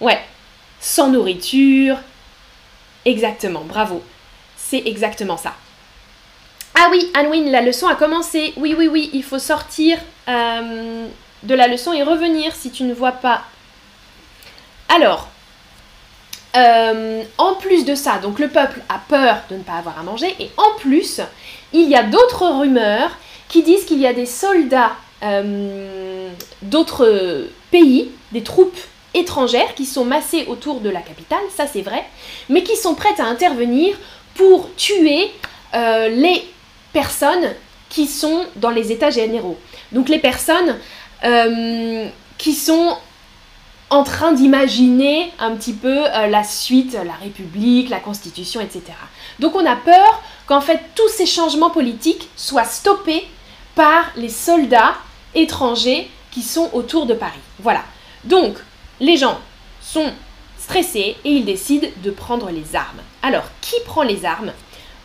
Ouais, 0.00 0.20
sans 0.78 1.08
nourriture, 1.08 1.96
exactement, 3.04 3.62
bravo. 3.66 4.02
C'est 4.56 4.82
exactement 4.86 5.36
ça. 5.36 5.54
Ah 6.82 6.88
oui, 6.90 7.12
Anwin, 7.14 7.50
la 7.50 7.60
leçon 7.60 7.88
a 7.88 7.94
commencé. 7.94 8.54
Oui, 8.56 8.74
oui, 8.76 8.88
oui, 8.88 9.10
il 9.12 9.22
faut 9.22 9.38
sortir 9.38 9.98
euh, 10.30 11.06
de 11.42 11.54
la 11.54 11.68
leçon 11.68 11.92
et 11.92 12.02
revenir 12.02 12.54
si 12.54 12.70
tu 12.70 12.84
ne 12.84 12.94
vois 12.94 13.12
pas. 13.12 13.42
Alors, 14.88 15.28
euh, 16.56 17.22
en 17.36 17.52
plus 17.56 17.84
de 17.84 17.94
ça, 17.94 18.16
donc 18.16 18.38
le 18.38 18.48
peuple 18.48 18.80
a 18.88 18.98
peur 18.98 19.42
de 19.50 19.56
ne 19.56 19.62
pas 19.62 19.74
avoir 19.74 19.98
à 19.98 20.02
manger, 20.02 20.34
et 20.40 20.50
en 20.56 20.78
plus, 20.78 21.20
il 21.74 21.86
y 21.86 21.94
a 21.94 22.02
d'autres 22.02 22.46
rumeurs 22.46 23.10
qui 23.50 23.62
disent 23.62 23.84
qu'il 23.84 24.00
y 24.00 24.06
a 24.06 24.14
des 24.14 24.24
soldats 24.24 24.92
euh, 25.22 26.30
d'autres 26.62 27.46
pays, 27.70 28.10
des 28.32 28.42
troupes 28.42 28.80
étrangères 29.12 29.74
qui 29.74 29.84
sont 29.84 30.06
massées 30.06 30.46
autour 30.48 30.80
de 30.80 30.88
la 30.88 31.02
capitale, 31.02 31.44
ça 31.54 31.66
c'est 31.66 31.82
vrai, 31.82 32.06
mais 32.48 32.62
qui 32.62 32.76
sont 32.76 32.94
prêtes 32.94 33.20
à 33.20 33.26
intervenir 33.26 33.98
pour 34.34 34.74
tuer 34.76 35.30
les 35.74 36.42
personnes 36.92 37.54
qui 37.88 38.06
sont 38.06 38.46
dans 38.56 38.70
les 38.70 38.92
états 38.92 39.10
généraux. 39.10 39.58
Donc 39.92 40.08
les 40.08 40.18
personnes 40.18 40.76
qui 42.38 42.54
sont 42.54 42.96
en 43.90 44.04
train 44.04 44.32
d'imaginer 44.32 45.32
un 45.40 45.56
petit 45.56 45.72
peu 45.72 46.06
euh, 46.06 46.28
la 46.28 46.44
suite, 46.44 46.92
la 46.92 47.14
République, 47.14 47.90
la 47.90 47.98
Constitution, 47.98 48.60
etc. 48.60 48.82
Donc 49.40 49.56
on 49.56 49.66
a 49.66 49.74
peur 49.74 50.22
qu'en 50.46 50.60
fait 50.60 50.80
tous 50.94 51.08
ces 51.08 51.26
changements 51.26 51.70
politiques 51.70 52.30
soient 52.36 52.64
stoppés 52.64 53.26
par 53.74 54.04
les 54.16 54.28
soldats 54.28 54.94
étrangers 55.34 56.08
qui 56.30 56.42
sont 56.42 56.70
autour 56.72 57.06
de 57.06 57.14
Paris. 57.14 57.40
Voilà. 57.58 57.82
Donc 58.22 58.56
les 59.00 59.16
gens 59.16 59.40
sont 59.82 60.12
stressés 60.56 61.16
et 61.24 61.30
ils 61.30 61.44
décident 61.44 61.88
de 62.04 62.10
prendre 62.12 62.50
les 62.50 62.76
armes. 62.76 63.00
Alors 63.22 63.44
qui 63.60 63.74
prend 63.84 64.02
les 64.02 64.24
armes? 64.24 64.52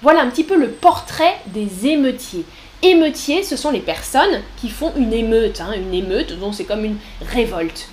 Voilà 0.02 0.22
un 0.22 0.30
petit 0.30 0.44
peu 0.44 0.58
le 0.58 0.70
portrait 0.70 1.36
des 1.48 1.88
émeutiers. 1.88 2.46
Émeutiers, 2.82 3.44
ce 3.44 3.56
sont 3.56 3.72
les 3.72 3.80
personnes 3.80 4.42
qui 4.58 4.70
font 4.70 4.94
une 4.96 5.14
émeute. 5.14 5.62
Hein. 5.62 5.74
Une 5.76 5.94
émeute, 5.94 6.38
donc 6.40 6.54
c'est 6.54 6.66
comme 6.66 6.86
une 6.86 6.98
révolte 7.22 7.90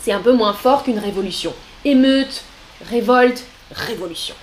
c'est 0.00 0.12
un 0.12 0.20
peu 0.20 0.32
moins 0.32 0.52
fort 0.52 0.82
qu'une 0.82 0.98
révolution. 0.98 1.54
Émeute, 1.84 2.42
révolte, 2.88 3.44
révolution. 3.72 4.34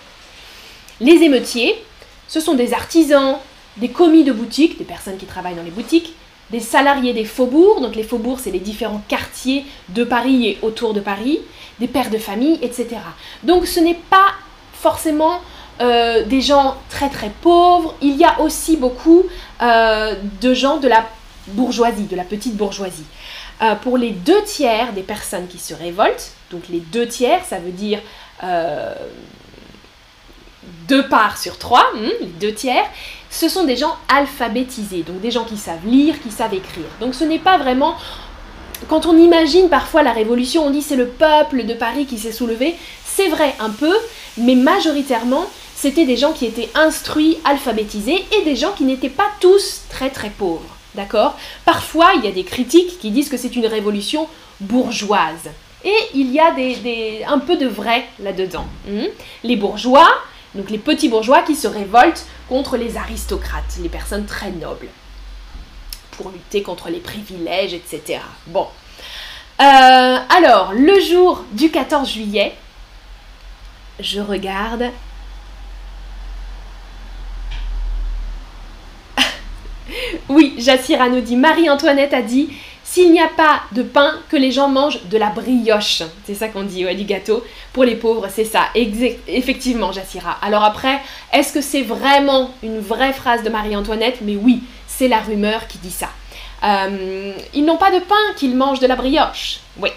Les 1.02 1.24
émeutiers, 1.24 1.84
ce 2.28 2.40
sont 2.40 2.54
des 2.54 2.74
artisans, 2.74 3.38
des 3.78 3.90
commis 3.90 4.24
de 4.24 4.32
boutique, 4.32 4.78
des 4.78 4.86
personnes 4.86 5.18
qui 5.18 5.26
travaillent 5.26 5.56
dans 5.56 5.64
les 5.64 5.72
boutiques, 5.72 6.14
des 6.50 6.60
salariés 6.60 7.14
des 7.14 7.26
faubourgs, 7.26 7.82
donc 7.82 7.96
les 7.96 8.04
faubourgs, 8.04 8.40
c'est 8.40 8.52
les 8.52 8.60
différents 8.60 9.02
quartiers 9.08 9.66
de 9.90 10.04
Paris 10.04 10.48
et 10.48 10.58
autour 10.62 10.94
de 10.94 11.02
Paris, 11.02 11.40
des 11.80 11.88
pères 11.88 12.10
de 12.10 12.18
famille, 12.18 12.58
etc. 12.62 12.88
Donc 13.44 13.68
ce 13.68 13.80
n'est 13.80 14.00
pas 14.10 14.34
forcément 14.74 15.42
euh, 15.80 16.24
des 16.26 16.42
gens 16.42 16.76
très 16.90 17.10
très 17.10 17.30
pauvres, 17.30 17.94
il 18.02 18.16
y 18.16 18.26
a 18.26 18.40
aussi 18.42 18.78
beaucoup 18.78 19.26
euh, 19.62 20.16
de 20.42 20.54
gens 20.54 20.78
de 20.78 20.88
la 20.88 21.06
bourgeoisie, 21.50 22.06
de 22.06 22.16
la 22.16 22.24
petite 22.24 22.56
bourgeoisie. 22.56 23.06
Euh, 23.62 23.76
pour 23.76 23.98
les 23.98 24.12
deux 24.12 24.44
tiers 24.44 24.94
des 24.94 25.04
personnes 25.04 25.48
qui 25.48 25.60
se 25.60 25.74
révoltent, 25.76 26.32
donc 26.52 26.64
les 26.70 26.80
deux 26.80 27.08
tiers, 27.08 27.44
ça 27.46 27.60
veut 27.60 27.72
dire 27.72 28.00
deux 30.88 31.08
parts 31.08 31.38
sur 31.38 31.58
trois, 31.58 31.86
hmm, 31.96 32.26
deux 32.40 32.54
tiers, 32.54 32.86
ce 33.30 33.50
sont 33.50 33.66
des 33.66 33.76
gens 33.76 33.96
alphabétisés, 34.10 35.04
donc 35.04 35.22
des 35.22 35.32
gens 35.32 35.44
qui 35.44 35.58
savent 35.58 35.86
lire, 35.86 36.16
qui 36.22 36.32
savent 36.32 36.54
écrire. 36.54 36.86
Donc 37.00 37.14
ce 37.14 37.24
n'est 37.24 37.40
pas 37.40 37.58
vraiment... 37.58 37.96
Quand 38.88 39.08
on 39.08 39.18
imagine 39.18 39.70
parfois 39.70 40.04
la 40.04 40.12
révolution, 40.12 40.66
on 40.66 40.70
dit 40.70 40.82
c'est 40.82 40.96
le 40.96 41.08
peuple 41.08 41.66
de 41.66 41.74
Paris 41.74 42.06
qui 42.06 42.18
s'est 42.18 42.32
soulevé. 42.32 42.76
C'est 43.06 43.28
vrai 43.28 43.56
un 43.60 43.72
peu, 43.72 43.94
mais 44.38 44.54
majoritairement, 44.54 45.46
c'était 45.78 46.08
des 46.08 46.18
gens 46.18 46.34
qui 46.34 46.48
étaient 46.48 46.70
instruits, 46.74 47.38
alphabétisés, 47.46 48.26
et 48.36 48.44
des 48.44 48.56
gens 48.56 48.72
qui 48.72 48.84
n'étaient 48.84 49.10
pas 49.10 49.30
tous 49.40 49.84
très 49.90 50.10
très 50.10 50.32
pauvres. 50.32 50.76
D'accord? 50.96 51.38
Parfois, 51.66 52.14
il 52.16 52.26
y 52.26 52.28
a 52.28 52.32
des 52.32 52.44
critiques 52.44 52.98
qui 52.98 53.12
disent 53.12 53.30
que 53.30 53.38
c'est 53.38 53.56
une 53.56 53.68
révolution 53.68 54.28
bourgeoise. 54.60 55.52
Et 55.86 55.96
il 56.16 56.32
y 56.32 56.40
a 56.40 56.56
un 57.28 57.38
peu 57.38 57.58
de 57.58 57.68
vrai 57.68 58.06
là-dedans. 58.20 58.66
Hmm? 58.88 59.06
les 59.44 59.56
bourgeois, 59.56 60.10
donc 60.56 60.72
les 60.72 60.80
petits 60.80 61.10
bourgeois 61.10 61.44
qui 61.44 61.56
se 61.56 61.68
révoltent 61.68 62.26
contre 62.50 62.76
les 62.76 62.98
aristocrates, 62.98 63.78
les 63.80 63.90
personnes 63.90 64.26
très 64.26 64.50
nobles, 64.50 64.88
pour 66.10 66.32
lutter 66.32 66.64
contre 66.64 66.90
les 66.90 67.00
privilèges, 67.00 67.76
etc. 67.76 68.22
Bon. 68.48 68.66
Euh, 69.62 70.18
alors, 70.36 70.74
le 70.74 71.00
jour 71.00 71.46
du 71.52 71.70
14 71.70 72.10
juillet, 72.10 72.56
je 74.00 74.20
regarde. 74.20 74.90
Oui, 80.30 80.56
Jassira 80.58 81.10
nous 81.10 81.22
dit, 81.22 81.36
Marie-Antoinette 81.36 82.14
a 82.14 82.22
dit, 82.22 82.50
s'il 82.84 83.12
n'y 83.12 83.20
a 83.20 83.28
pas 83.28 83.62
de 83.74 83.84
pain, 83.84 84.14
que 84.30 84.38
les 84.38 84.52
gens 84.52 84.70
mangent 84.70 85.04
de 85.06 85.18
la 85.18 85.30
brioche. 85.30 86.04
C'est 86.26 86.36
ça 86.36 86.48
qu'on 86.48 86.64
dit, 86.64 86.86
ouais, 86.86 86.96
du 86.96 87.04
gâteau. 87.04 87.44
Pour 87.74 87.84
les 87.84 87.96
pauvres, 87.96 88.28
c'est 88.34 88.46
ça. 88.46 88.68
effectivement, 88.74 89.92
Jassira. 89.92 90.38
Alors 90.42 90.64
après, 90.64 91.00
est-ce 91.34 91.54
que 91.54 91.62
c'est 91.62 91.82
vraiment 91.82 92.52
une 92.64 92.80
vraie 92.80 93.14
phrase 93.14 93.44
de 93.44 93.50
Marie-Antoinette? 93.50 94.20
Mais 94.22 94.36
oui, 94.36 94.64
c'est 94.88 95.08
la 95.08 95.20
rumeur 95.20 95.68
qui 95.68 95.78
dit 95.80 95.92
ça. 95.92 96.10
Euh, 96.64 97.34
ils 97.54 97.66
n'ont 97.66 97.78
pas 97.78 97.92
de 97.92 98.00
pain, 98.00 98.16
qu'ils 98.36 98.56
mangent 98.56 98.80
de 98.80 98.88
la 98.88 98.96
brioche. 98.96 99.60
Oui. 99.80 99.90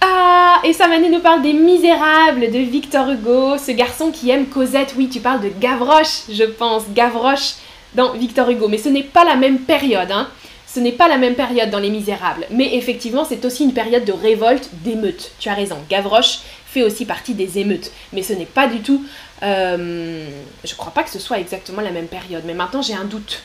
Ah, 0.00 0.55
et 0.66 0.72
Samané 0.72 1.08
nous 1.10 1.20
parle 1.20 1.42
des 1.42 1.52
Misérables 1.52 2.50
de 2.50 2.58
Victor 2.58 3.08
Hugo, 3.08 3.56
ce 3.56 3.70
garçon 3.70 4.10
qui 4.10 4.30
aime 4.30 4.46
Cosette. 4.46 4.94
Oui, 4.96 5.08
tu 5.08 5.20
parles 5.20 5.40
de 5.40 5.48
Gavroche, 5.60 6.22
je 6.28 6.42
pense. 6.42 6.82
Gavroche 6.92 7.54
dans 7.94 8.14
Victor 8.14 8.50
Hugo. 8.50 8.66
Mais 8.66 8.78
ce 8.78 8.88
n'est 8.88 9.04
pas 9.04 9.24
la 9.24 9.36
même 9.36 9.60
période, 9.60 10.10
hein. 10.10 10.28
Ce 10.66 10.80
n'est 10.80 10.92
pas 10.92 11.06
la 11.06 11.18
même 11.18 11.36
période 11.36 11.70
dans 11.70 11.78
Les 11.78 11.90
Misérables. 11.90 12.46
Mais 12.50 12.74
effectivement, 12.74 13.24
c'est 13.24 13.44
aussi 13.44 13.62
une 13.62 13.74
période 13.74 14.04
de 14.04 14.12
révolte, 14.12 14.70
d'émeute. 14.82 15.30
Tu 15.38 15.48
as 15.48 15.54
raison. 15.54 15.78
Gavroche 15.88 16.40
fait 16.66 16.82
aussi 16.82 17.06
partie 17.06 17.34
des 17.34 17.60
émeutes. 17.60 17.92
Mais 18.12 18.24
ce 18.24 18.32
n'est 18.32 18.44
pas 18.44 18.66
du 18.66 18.80
tout. 18.80 19.04
Euh, 19.44 20.28
je 20.64 20.74
crois 20.74 20.92
pas 20.92 21.04
que 21.04 21.10
ce 21.10 21.20
soit 21.20 21.38
exactement 21.38 21.80
la 21.80 21.92
même 21.92 22.08
période. 22.08 22.42
Mais 22.44 22.54
maintenant, 22.54 22.82
j'ai 22.82 22.94
un 22.94 23.04
doute. 23.04 23.40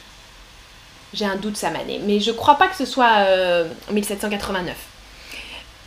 J'ai 1.14 1.26
un 1.26 1.36
doute, 1.36 1.56
Samané. 1.56 2.02
Mais 2.04 2.20
je 2.20 2.32
crois 2.32 2.56
pas 2.56 2.68
que 2.68 2.76
ce 2.76 2.86
soit 2.86 3.28
euh, 3.28 3.66
1789. 3.92 4.91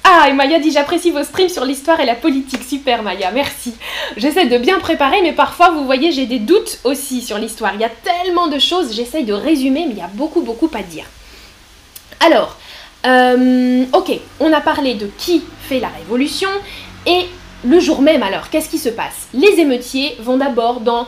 Ah, 0.07 0.29
et 0.29 0.35
Maya 0.35 0.59
dit 0.59 0.71
j'apprécie 0.71 1.11
vos 1.11 1.23
streams 1.23 1.49
sur 1.49 1.65
l'histoire 1.65 1.99
et 1.99 2.05
la 2.05 2.15
politique. 2.15 2.63
Super 2.63 3.03
Maya, 3.03 3.31
merci. 3.31 3.75
J'essaie 4.19 4.47
de 4.47 4.59
bien 4.59 4.79
préparer, 4.79 5.23
mais 5.23 5.33
parfois 5.33 5.71
vous 5.71 5.85
voyez 5.85 6.13
j'ai 6.13 6.27
des 6.27 6.39
doutes 6.39 6.79
aussi 6.85 7.23
sur 7.23 7.39
l'histoire. 7.39 7.73
Il 7.75 7.81
y 7.81 7.85
a 7.85 7.91
tellement 7.91 8.49
de 8.49 8.59
choses, 8.59 8.95
j'essaye 8.95 9.25
de 9.25 9.33
résumer, 9.33 9.87
mais 9.87 9.93
il 9.93 9.99
y 9.99 10.03
a 10.03 10.11
beaucoup 10.13 10.43
beaucoup 10.43 10.71
à 10.75 10.83
dire. 10.83 11.07
Alors, 12.21 12.59
euh, 13.07 13.85
ok, 13.95 14.13
on 14.41 14.53
a 14.53 14.61
parlé 14.61 14.95
de 14.95 15.09
qui 15.19 15.43
fait 15.63 15.81
la 15.81 15.89
révolution 15.89 16.51
et 17.07 17.27
le 17.65 17.81
jour 17.81 18.03
même 18.03 18.23
alors, 18.23 18.51
qu'est-ce 18.51 18.69
qui 18.69 18.79
se 18.79 18.91
passe? 18.91 19.29
Les 19.33 19.59
émeutiers 19.59 20.17
vont 20.21 20.37
d'abord 20.37 20.81
dans 20.81 21.07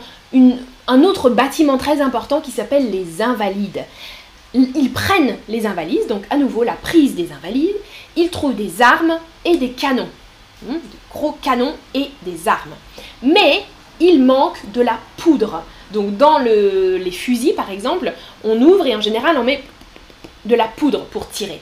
un 0.88 1.03
autre 1.03 1.31
bâtiment 1.31 1.76
très 1.76 2.00
important 2.00 2.41
qui 2.41 2.50
s'appelle 2.50 2.91
les 2.91 3.23
Invalides. 3.23 3.85
Ils 4.57 4.91
prennent 4.93 5.37
les 5.49 5.67
Invalides, 5.67 6.07
donc 6.09 6.25
à 6.31 6.37
nouveau 6.37 6.63
la 6.63 6.73
prise 6.73 7.15
des 7.15 7.31
Invalides, 7.33 7.77
ils 8.17 8.31
trouvent 8.31 8.55
des 8.55 8.81
armes 8.81 9.19
et 9.45 9.57
des 9.59 9.71
canons. 9.71 10.09
Hmm, 10.63 10.79
gros 11.11 11.33
canons 11.33 11.75
et 11.95 12.09
des 12.23 12.49
armes. 12.49 12.75
Mais 13.23 13.65
il 14.01 14.23
manque 14.23 14.59
de 14.73 14.81
la 14.81 14.99
poudre. 15.19 15.63
Donc 15.93 16.17
dans 16.17 16.39
les 16.39 17.11
fusils, 17.11 17.55
par 17.55 17.71
exemple, 17.71 18.13
on 18.45 18.61
ouvre 18.63 18.87
et 18.87 18.97
en 18.97 19.01
général 19.01 19.37
on 19.39 19.45
met 19.45 19.63
de 20.47 20.55
la 20.55 20.69
poudre 20.69 21.05
pour 21.07 21.29
tirer. 21.29 21.61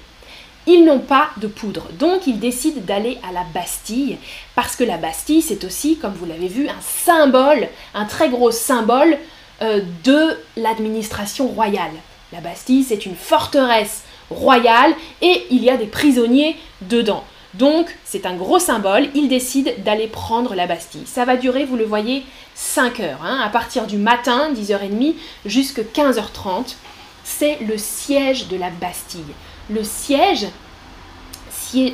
Ils 0.66 0.84
n'ont 0.84 1.00
pas 1.00 1.28
de 1.36 1.46
poudre, 1.46 1.88
donc 1.98 2.26
ils 2.26 2.38
décident 2.38 2.80
d'aller 2.80 3.18
à 3.28 3.32
la 3.32 3.44
Bastille, 3.52 4.16
parce 4.54 4.76
que 4.76 4.84
la 4.84 4.96
Bastille, 4.96 5.42
c'est 5.42 5.62
aussi, 5.64 5.98
comme 5.98 6.14
vous 6.14 6.24
l'avez 6.24 6.48
vu, 6.48 6.68
un 6.68 6.80
symbole, 6.80 7.68
un 7.92 8.06
très 8.06 8.30
gros 8.30 8.50
symbole 8.50 9.18
euh, 9.60 9.82
de 10.04 10.38
l'administration 10.56 11.48
royale. 11.48 11.92
La 12.34 12.40
Bastille, 12.40 12.82
c'est 12.82 13.06
une 13.06 13.14
forteresse 13.14 14.02
royale 14.28 14.92
et 15.22 15.46
il 15.52 15.62
y 15.62 15.70
a 15.70 15.76
des 15.76 15.86
prisonniers 15.86 16.56
dedans. 16.80 17.22
Donc 17.54 17.96
c'est 18.04 18.26
un 18.26 18.34
gros 18.34 18.58
symbole, 18.58 19.06
ils 19.14 19.28
décident 19.28 19.70
d'aller 19.84 20.08
prendre 20.08 20.56
la 20.56 20.66
Bastille. 20.66 21.06
Ça 21.06 21.24
va 21.24 21.36
durer, 21.36 21.64
vous 21.64 21.76
le 21.76 21.84
voyez, 21.84 22.24
5 22.56 22.98
heures, 22.98 23.20
hein, 23.22 23.40
à 23.40 23.50
partir 23.50 23.86
du 23.86 23.98
matin, 23.98 24.52
10h30, 24.52 25.14
jusqu'à 25.46 25.82
15h30. 25.82 26.74
C'est 27.22 27.58
le 27.60 27.78
siège 27.78 28.48
de 28.48 28.56
la 28.56 28.70
Bastille. 28.70 29.22
Le 29.70 29.84
siège, 29.84 30.48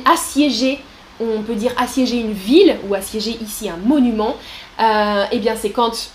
assiéger, 0.05 0.79
on 1.19 1.43
peut 1.43 1.53
dire 1.53 1.73
assiéger 1.77 2.17
une 2.17 2.33
ville 2.33 2.77
ou 2.89 2.95
assiéger 2.95 3.37
ici 3.41 3.69
un 3.69 3.77
monument, 3.77 4.37
euh, 4.79 5.25
eh 5.31 5.37
bien 5.37 5.55
c'est 5.55 5.69
quand 5.69 6.09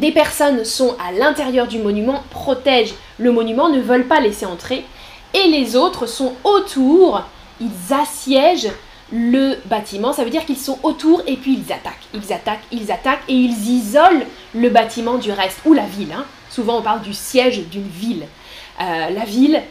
des 0.00 0.12
personnes 0.12 0.64
sont 0.64 0.96
à 1.04 1.12
l'intérieur 1.12 1.66
du 1.66 1.78
monument, 1.78 2.22
protègent 2.30 2.94
le 3.18 3.32
monument, 3.32 3.68
ne 3.68 3.80
veulent 3.80 4.06
pas 4.06 4.20
laisser 4.20 4.46
entrer, 4.46 4.84
et 5.34 5.48
les 5.48 5.76
autres 5.76 6.06
sont 6.06 6.34
autour, 6.44 7.22
ils 7.60 7.92
assiègent 7.92 8.72
le 9.10 9.56
bâtiment, 9.66 10.12
ça 10.12 10.24
veut 10.24 10.30
dire 10.30 10.44
qu'ils 10.44 10.58
sont 10.58 10.78
autour 10.82 11.22
et 11.26 11.36
puis 11.36 11.58
ils 11.64 11.72
attaquent, 11.72 11.94
ils 12.12 12.32
attaquent, 12.32 12.64
ils 12.70 12.92
attaquent 12.92 13.22
et 13.28 13.34
ils 13.34 13.68
isolent 13.68 14.24
le 14.54 14.68
bâtiment 14.68 15.16
du 15.16 15.32
reste, 15.32 15.60
ou 15.64 15.72
la 15.72 15.86
ville. 15.86 16.12
Hein. 16.12 16.24
Souvent 16.50 16.78
on 16.78 16.82
parle 16.82 17.00
du 17.00 17.14
siège 17.14 17.66
d'une 17.68 17.88
ville. 17.88 18.26
Euh, 18.80 19.10
la 19.10 19.24
ville, 19.24 19.62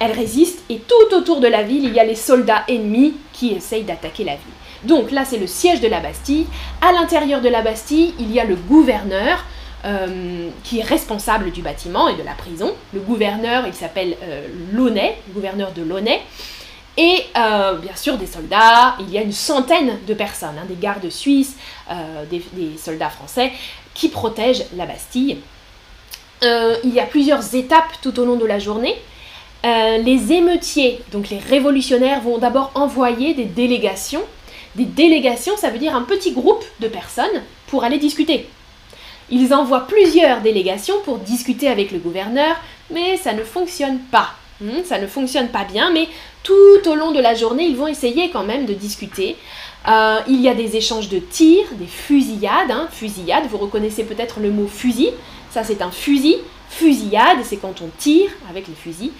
elle 0.00 0.12
résiste 0.12 0.64
et 0.68 0.78
tout 0.80 1.14
autour 1.14 1.40
de 1.40 1.46
la 1.46 1.62
ville, 1.62 1.84
il 1.84 1.94
y 1.94 2.00
a 2.00 2.04
les 2.04 2.16
soldats 2.16 2.64
ennemis 2.68 3.14
qui 3.32 3.52
essayent 3.52 3.84
d'attaquer 3.84 4.24
la 4.24 4.32
ville. 4.32 4.42
Donc 4.86 5.10
là, 5.10 5.24
c'est 5.24 5.38
le 5.38 5.46
siège 5.46 5.80
de 5.80 5.88
la 5.88 6.00
Bastille. 6.00 6.46
À 6.80 6.92
l'intérieur 6.92 7.40
de 7.40 7.48
la 7.48 7.60
Bastille, 7.60 8.14
il 8.20 8.32
y 8.32 8.38
a 8.38 8.44
le 8.44 8.54
gouverneur, 8.54 9.44
euh, 9.84 10.48
qui 10.64 10.80
est 10.80 10.84
responsable 10.84 11.52
du 11.52 11.62
bâtiment 11.62 12.08
et 12.08 12.16
de 12.16 12.22
la 12.22 12.32
prison. 12.32 12.74
Le 12.92 12.98
gouverneur, 12.98 13.64
il 13.66 13.74
s'appelle 13.74 14.16
euh, 14.22 14.46
Launay, 14.72 15.18
gouverneur 15.32 15.70
de 15.72 15.82
Launay. 15.82 16.22
Et 16.96 17.24
euh, 17.36 17.74
bien 17.76 17.94
sûr 17.94 18.16
des 18.16 18.26
soldats, 18.26 18.96
il 19.00 19.10
y 19.10 19.18
a 19.18 19.22
une 19.22 19.32
centaine 19.32 19.98
de 20.06 20.14
personnes, 20.14 20.56
hein, 20.58 20.64
des 20.66 20.74
gardes 20.74 21.10
suisses, 21.10 21.56
des, 22.30 22.42
soldats 22.78 23.10
français, 23.10 23.52
qui 23.92 24.08
protègent 24.08 24.64
la 24.76 24.86
Bastille. 24.86 25.38
il 26.42 26.94
y 26.94 26.98
a 26.98 27.04
plusieurs 27.04 27.54
étapes 27.54 28.00
tout 28.02 28.18
au 28.18 28.24
long 28.24 28.36
de 28.36 28.46
la 28.46 28.58
journée. 28.58 28.96
les 29.62 30.32
émeutiers, 30.32 31.00
donc 31.12 31.28
les 31.28 31.38
révolutionnaires, 31.38 32.22
vont 32.22 32.38
d'abord 32.38 32.70
envoyer 32.74 33.34
des 33.34 33.44
délégations. 33.44 34.24
Des 34.76 34.84
délégations, 34.84 35.56
ça 35.56 35.70
veut 35.70 35.78
dire 35.78 35.96
un 35.96 36.02
petit 36.02 36.32
groupe 36.32 36.64
de 36.80 36.88
personnes 36.88 37.42
pour 37.68 37.84
aller 37.84 37.98
discuter. 37.98 38.48
Ils 39.30 39.52
envoient 39.52 39.86
plusieurs 39.86 40.40
délégations 40.40 40.96
pour 41.04 41.18
discuter 41.18 41.68
avec 41.68 41.90
le 41.90 41.98
gouverneur, 41.98 42.56
mais 42.90 43.16
ça 43.16 43.32
ne 43.32 43.42
fonctionne 43.42 43.98
pas. 44.10 44.30
Hmm, 44.60 44.84
ça 44.84 44.98
ne 44.98 45.06
fonctionne 45.06 45.48
pas 45.48 45.64
bien, 45.64 45.90
mais 45.90 46.08
tout 46.42 46.88
au 46.88 46.94
long 46.94 47.10
de 47.10 47.20
la 47.20 47.34
journée, 47.34 47.64
ils 47.64 47.76
vont 47.76 47.88
essayer 47.88 48.30
quand 48.30 48.44
même 48.44 48.66
de 48.66 48.74
discuter. 48.74 49.36
Euh, 49.88 50.20
il 50.28 50.40
y 50.40 50.48
a 50.48 50.54
des 50.54 50.76
échanges 50.76 51.08
de 51.08 51.18
tirs, 51.18 51.66
des 51.72 51.86
fusillades. 51.86 52.70
Hein, 52.70 52.88
fusillade, 52.90 53.44
vous 53.50 53.58
reconnaissez 53.58 54.04
peut-être 54.04 54.40
le 54.40 54.50
mot 54.50 54.66
fusil. 54.66 55.10
Ça, 55.50 55.64
c'est 55.64 55.82
un 55.82 55.90
fusil. 55.90 56.36
Fusillade, 56.70 57.38
c'est 57.44 57.56
quand 57.56 57.80
on 57.82 57.88
tire 57.98 58.30
avec 58.50 58.68
les 58.68 58.74
fusils. 58.74 59.12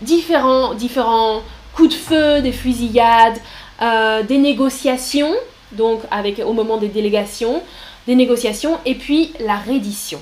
Différents, 0.00 0.74
différents 0.74 1.42
coups 1.74 1.90
de 1.90 1.94
feu, 1.94 2.40
des 2.40 2.52
fusillades, 2.52 3.38
euh, 3.82 4.22
des 4.22 4.38
négociations, 4.38 5.34
donc 5.72 6.00
avec, 6.10 6.40
au 6.40 6.52
moment 6.52 6.78
des 6.78 6.88
délégations 6.88 7.62
des 8.08 8.14
négociations 8.14 8.80
et 8.86 8.94
puis 8.94 9.32
la 9.38 9.56
reddition. 9.56 10.20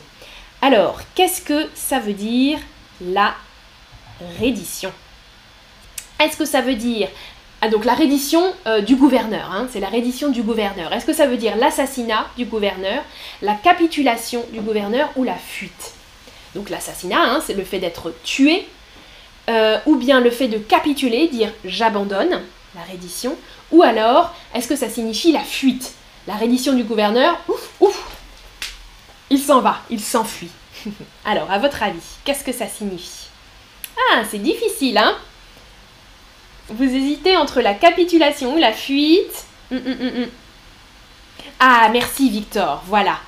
Alors, 0.61 0.99
qu'est-ce 1.15 1.41
que 1.41 1.69
ça 1.75 2.01
veut 2.01 2.15
dire 2.15 2.59
la 3.01 3.35
reddition? 4.41 4.93
Est-ce 6.19 6.37
que 6.37 6.45
ça 6.45 6.61
veut 6.61 6.75
dire 6.75 7.09
ah, 7.63 7.69
donc 7.69 7.87
la 7.87 7.95
reddition 7.95 8.43
euh, 8.67 8.83
du 8.83 8.97
gouverneur, 8.97 9.51
hein, 9.51 9.67
c'est 9.71 9.81
la 9.81 9.89
reddition 9.89 10.29
du 10.29 10.43
gouverneur. 10.43 10.93
Est-ce 10.93 11.07
que 11.07 11.15
ça 11.15 11.27
veut 11.27 11.39
dire 11.39 11.57
l'assassinat 11.57 12.27
du 12.37 12.45
gouverneur, 12.45 13.03
la 13.41 13.55
capitulation 13.55 14.45
du 14.53 14.61
gouverneur 14.61 15.09
ou 15.17 15.25
la 15.25 15.37
fuite? 15.37 15.95
Donc 16.55 16.69
l'assassinat, 16.69 17.19
hein, 17.19 17.41
c'est 17.47 17.55
le 17.55 17.65
fait 17.65 17.79
d'être 17.79 18.13
tué, 18.25 18.67
euh, 19.49 19.79
ou 19.87 19.97
bien 19.97 20.21
le 20.21 20.31
fait 20.31 20.49
de 20.49 20.59
capituler, 20.59 21.29
dire 21.29 21.51
j'abandonne, 21.65 22.43
la 22.77 22.83
reddition, 22.83 23.37
ou 23.73 23.83
alors 23.83 24.35
est-ce 24.55 24.69
que 24.69 24.77
ça 24.77 24.89
signifie 24.89 25.33
la 25.33 25.41
fuite? 25.41 25.95
La 26.27 26.37
reddition 26.37 26.75
du 26.75 26.85
gouverneur, 26.85 27.39
ouf, 27.49 27.71
ouf, 27.81 28.05
il 29.31 29.39
s'en 29.39 29.61
va, 29.61 29.79
il 29.91 30.01
s'enfuit. 30.01 30.51
Alors, 31.25 31.51
à 31.51 31.59
votre 31.59 31.83
avis, 31.83 32.03
qu'est-ce 32.25 32.45
que 32.45 32.53
ça 32.53 32.67
signifie? 32.69 33.29
Ah, 34.13 34.23
c'est 34.29 34.39
difficile, 34.39 34.99
hein? 34.99 35.15
Vous 36.69 36.85
hésitez 36.85 37.37
entre 37.37 37.61
la 37.61 37.75
capitulation 37.75 38.55
ou 38.55 38.59
la 38.59 38.73
fuite. 38.73 39.47
Hum, 39.73 39.81
hum, 39.87 39.97
hum, 40.01 40.27
Ah, 41.59 41.89
merci 41.93 42.29
Victor, 42.29 42.83
voilà. 42.87 43.19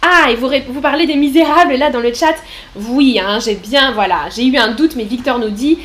Ah, 0.00 0.30
et 0.30 0.36
vous, 0.36 0.48
vous 0.68 0.80
parlez 0.80 1.06
des 1.06 1.16
misérables 1.16 1.74
là 1.74 1.90
dans 1.90 2.00
le 2.00 2.14
chat. 2.14 2.36
Oui, 2.76 3.18
hein, 3.20 3.40
j'ai 3.40 3.56
bien, 3.56 3.92
voilà, 3.92 4.28
j'ai 4.34 4.46
eu 4.46 4.56
un 4.56 4.68
doute, 4.68 4.94
mais 4.96 5.04
Victor 5.04 5.38
nous 5.38 5.50
dit 5.50 5.78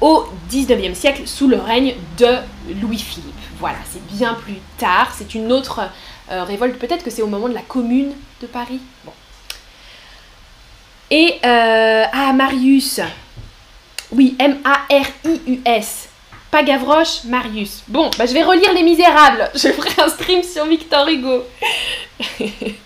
au 0.00 0.24
19e 0.50 0.94
siècle, 0.94 1.22
sous 1.26 1.48
le 1.48 1.56
règne 1.56 1.94
de 2.18 2.36
Louis-Philippe. 2.80 3.34
Voilà, 3.58 3.78
c'est 3.90 4.04
bien 4.16 4.34
plus 4.34 4.58
tard, 4.78 5.12
c'est 5.16 5.34
une 5.34 5.52
autre 5.52 5.80
euh, 6.30 6.44
révolte, 6.44 6.78
peut-être 6.78 7.04
que 7.04 7.10
c'est 7.10 7.22
au 7.22 7.26
moment 7.26 7.48
de 7.48 7.54
la 7.54 7.62
commune 7.62 8.12
de 8.40 8.46
Paris. 8.46 8.80
Bon. 9.04 9.12
Et, 11.10 11.38
euh, 11.44 12.04
ah, 12.12 12.32
Marius. 12.32 13.00
Oui, 14.10 14.36
M-A-R-I-U-S. 14.38 16.08
Pas 16.50 16.62
Gavroche, 16.62 17.24
Marius. 17.24 17.82
Bon, 17.88 18.10
bah, 18.16 18.26
je 18.26 18.32
vais 18.32 18.42
relire 18.42 18.72
Les 18.72 18.82
Misérables. 18.82 19.50
Je 19.54 19.68
ferai 19.68 20.02
un 20.02 20.08
stream 20.08 20.42
sur 20.42 20.66
Victor 20.66 21.08
Hugo. 21.08 21.44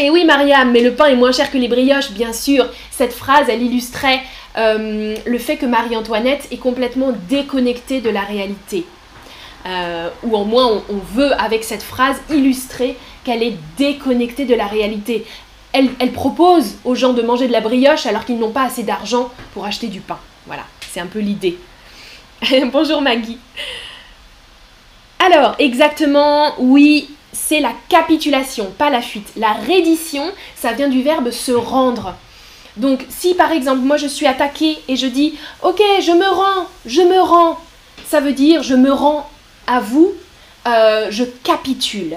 Et 0.00 0.08
oui, 0.08 0.24
Mariam, 0.24 0.70
mais 0.72 0.80
le 0.80 0.94
pain 0.94 1.06
est 1.06 1.14
moins 1.14 1.30
cher 1.30 1.50
que 1.50 1.58
les 1.58 1.68
brioches, 1.68 2.12
bien 2.12 2.32
sûr. 2.32 2.66
Cette 2.90 3.12
phrase, 3.12 3.50
elle 3.50 3.62
illustrait 3.62 4.22
euh, 4.56 5.16
le 5.24 5.38
fait 5.38 5.56
que 5.56 5.66
Marie-Antoinette 5.66 6.48
est 6.50 6.58
complètement 6.58 7.12
déconnectée 7.28 8.00
de 8.00 8.10
la 8.10 8.22
réalité. 8.22 8.84
Euh, 9.66 10.08
ou 10.22 10.36
en 10.36 10.44
moins, 10.44 10.82
on, 10.88 10.96
veut, 11.14 11.32
avec 11.40 11.64
cette 11.64 11.82
phrase, 11.82 12.16
illustrer 12.30 12.96
qu'elle 13.24 13.42
est 13.42 13.56
déconnectée 13.76 14.46
de 14.46 14.54
la 14.54 14.66
réalité. 14.66 15.26
Elle, 15.72 15.90
elle 15.98 16.12
propose 16.12 16.76
aux 16.84 16.94
gens 16.94 17.12
de 17.12 17.22
manger 17.22 17.46
de 17.46 17.52
la 17.52 17.60
brioche 17.60 18.06
alors 18.06 18.24
qu'ils 18.24 18.38
n'ont 18.38 18.50
pas 18.50 18.64
assez 18.64 18.82
d'argent 18.82 19.30
pour 19.54 19.66
acheter 19.66 19.86
du 19.86 20.00
pain. 20.00 20.18
Voilà, 20.46 20.64
c'est 20.80 21.00
un 21.00 21.06
peu 21.06 21.20
l'idée. 21.20 21.58
Bonjour 22.72 23.02
Maggie. 23.02 23.38
Alors, 25.18 25.54
exactement, 25.58 26.54
oui, 26.58 27.10
c'est 27.32 27.60
la 27.60 27.72
capitulation, 27.88 28.72
pas 28.76 28.90
la 28.90 29.02
fuite. 29.02 29.30
La 29.36 29.52
reddition, 29.52 30.24
ça 30.56 30.72
vient 30.72 30.88
du 30.88 31.02
verbe 31.02 31.30
se 31.30 31.52
rendre. 31.52 32.16
Donc 32.76 33.04
si 33.08 33.34
par 33.34 33.52
exemple 33.52 33.80
moi 33.80 33.96
je 33.96 34.06
suis 34.06 34.26
attaqué 34.26 34.78
et 34.88 34.96
je 34.96 35.06
dis 35.06 35.38
ok 35.62 35.80
je 36.00 36.12
me 36.12 36.28
rends, 36.28 36.66
je 36.86 37.02
me 37.02 37.20
rends, 37.20 37.58
ça 38.06 38.20
veut 38.20 38.32
dire 38.32 38.62
je 38.62 38.74
me 38.74 38.92
rends 38.92 39.28
à 39.66 39.80
vous, 39.80 40.12
euh, 40.66 41.08
je 41.10 41.24
capitule, 41.24 42.16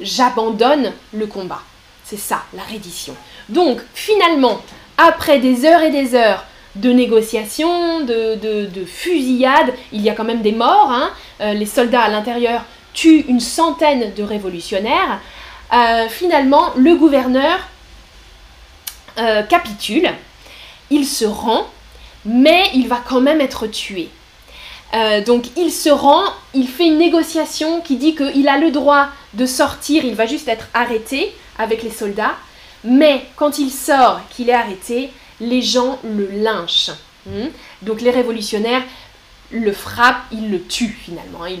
j'abandonne 0.00 0.92
le 1.12 1.26
combat. 1.26 1.60
C'est 2.04 2.18
ça 2.18 2.42
la 2.54 2.62
reddition. 2.62 3.14
Donc 3.48 3.80
finalement, 3.94 4.60
après 4.98 5.38
des 5.38 5.64
heures 5.64 5.82
et 5.82 5.90
des 5.90 6.14
heures 6.14 6.44
de 6.76 6.90
négociations, 6.90 8.00
de, 8.00 8.34
de, 8.34 8.84
fusillades, 8.84 9.72
il 9.92 10.02
y 10.02 10.10
a 10.10 10.14
quand 10.14 10.24
même 10.24 10.42
des 10.42 10.52
morts, 10.52 10.90
hein. 10.90 11.10
euh, 11.40 11.52
les 11.52 11.66
soldats 11.66 12.02
à 12.02 12.08
l'intérieur 12.08 12.64
tue 12.92 13.24
une 13.28 13.40
centaine 13.40 14.12
de 14.14 14.22
révolutionnaires, 14.22 15.20
euh, 15.72 16.08
finalement, 16.08 16.70
le 16.76 16.94
gouverneur 16.96 17.58
euh, 19.18 19.42
capitule, 19.42 20.08
il 20.90 21.06
se 21.06 21.24
rend, 21.24 21.66
mais 22.24 22.70
il 22.74 22.88
va 22.88 23.00
quand 23.06 23.20
même 23.20 23.40
être 23.40 23.66
tué. 23.66 24.08
Euh, 24.94 25.22
donc 25.24 25.46
il 25.56 25.72
se 25.72 25.88
rend, 25.88 26.22
il 26.54 26.68
fait 26.68 26.86
une 26.86 26.98
négociation 26.98 27.80
qui 27.80 27.96
dit 27.96 28.14
qu'il 28.14 28.48
a 28.48 28.58
le 28.58 28.70
droit 28.70 29.08
de 29.34 29.46
sortir, 29.46 30.04
il 30.04 30.14
va 30.14 30.26
juste 30.26 30.48
être 30.48 30.68
arrêté 30.72 31.32
avec 31.58 31.82
les 31.82 31.90
soldats, 31.90 32.34
mais 32.84 33.24
quand 33.36 33.58
il 33.58 33.70
sort, 33.70 34.20
qu'il 34.30 34.50
est 34.50 34.54
arrêté, 34.54 35.10
les 35.40 35.62
gens 35.62 35.98
le 36.04 36.28
lynchent. 36.30 36.90
Hmm? 37.26 37.48
Donc 37.82 38.02
les 38.02 38.10
révolutionnaires 38.10 38.82
le 39.50 39.72
frappent, 39.72 40.22
ils 40.30 40.50
le 40.50 40.62
tuent 40.62 40.96
finalement, 41.04 41.46
il, 41.46 41.58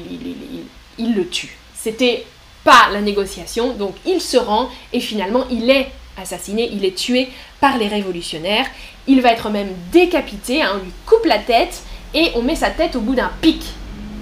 il 0.98 1.14
le 1.14 1.28
tue. 1.28 1.56
C'était 1.74 2.26
pas 2.62 2.88
la 2.92 3.00
négociation, 3.00 3.74
donc 3.74 3.94
il 4.06 4.20
se 4.20 4.36
rend 4.36 4.70
et 4.92 5.00
finalement 5.00 5.44
il 5.50 5.70
est 5.70 5.90
assassiné, 6.20 6.68
il 6.72 6.84
est 6.84 6.96
tué 6.96 7.28
par 7.60 7.78
les 7.78 7.88
révolutionnaires. 7.88 8.66
Il 9.06 9.20
va 9.20 9.32
être 9.32 9.50
même 9.50 9.72
décapité, 9.92 10.62
hein, 10.62 10.72
on 10.74 10.84
lui 10.84 10.92
coupe 11.06 11.24
la 11.26 11.38
tête 11.38 11.82
et 12.14 12.30
on 12.34 12.42
met 12.42 12.56
sa 12.56 12.70
tête 12.70 12.96
au 12.96 13.00
bout 13.00 13.14
d'un 13.14 13.30
pic, 13.40 13.64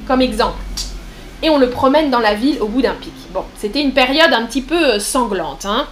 comme 0.07 0.23
exemple. 0.23 0.59
Et 1.43 1.51
on 1.51 1.59
le 1.59 1.71
promène 1.71 2.11
dans 2.11 2.21
la 2.21 2.35
ville 2.35 2.59
au 2.61 2.69
bout 2.69 2.83
d'un 2.83 2.95
pic. 2.95 3.13
Bon, 3.33 3.45
c'était 3.57 3.83
une 3.83 3.93
période 3.93 4.33
un 4.33 4.47
petit 4.47 4.63
peu 4.63 4.95
euh, 4.95 5.01
sanglante. 5.01 5.67
Hein. 5.67 5.89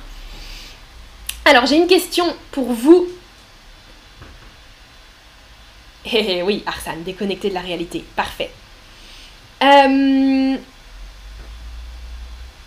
Alors 1.45 1.67
j'ai 1.67 1.77
une 1.77 1.89
question 1.89 2.25
pour 2.53 2.73
vous. 2.73 3.09
Eh, 6.07 6.39
eh 6.39 6.43
oui, 6.43 6.63
Arsane, 6.67 7.03
déconnecté 7.03 7.51
de 7.51 7.55
la 7.55 7.61
réalité. 7.61 8.05
Parfait. 8.17 8.51
Euh, 9.63 10.57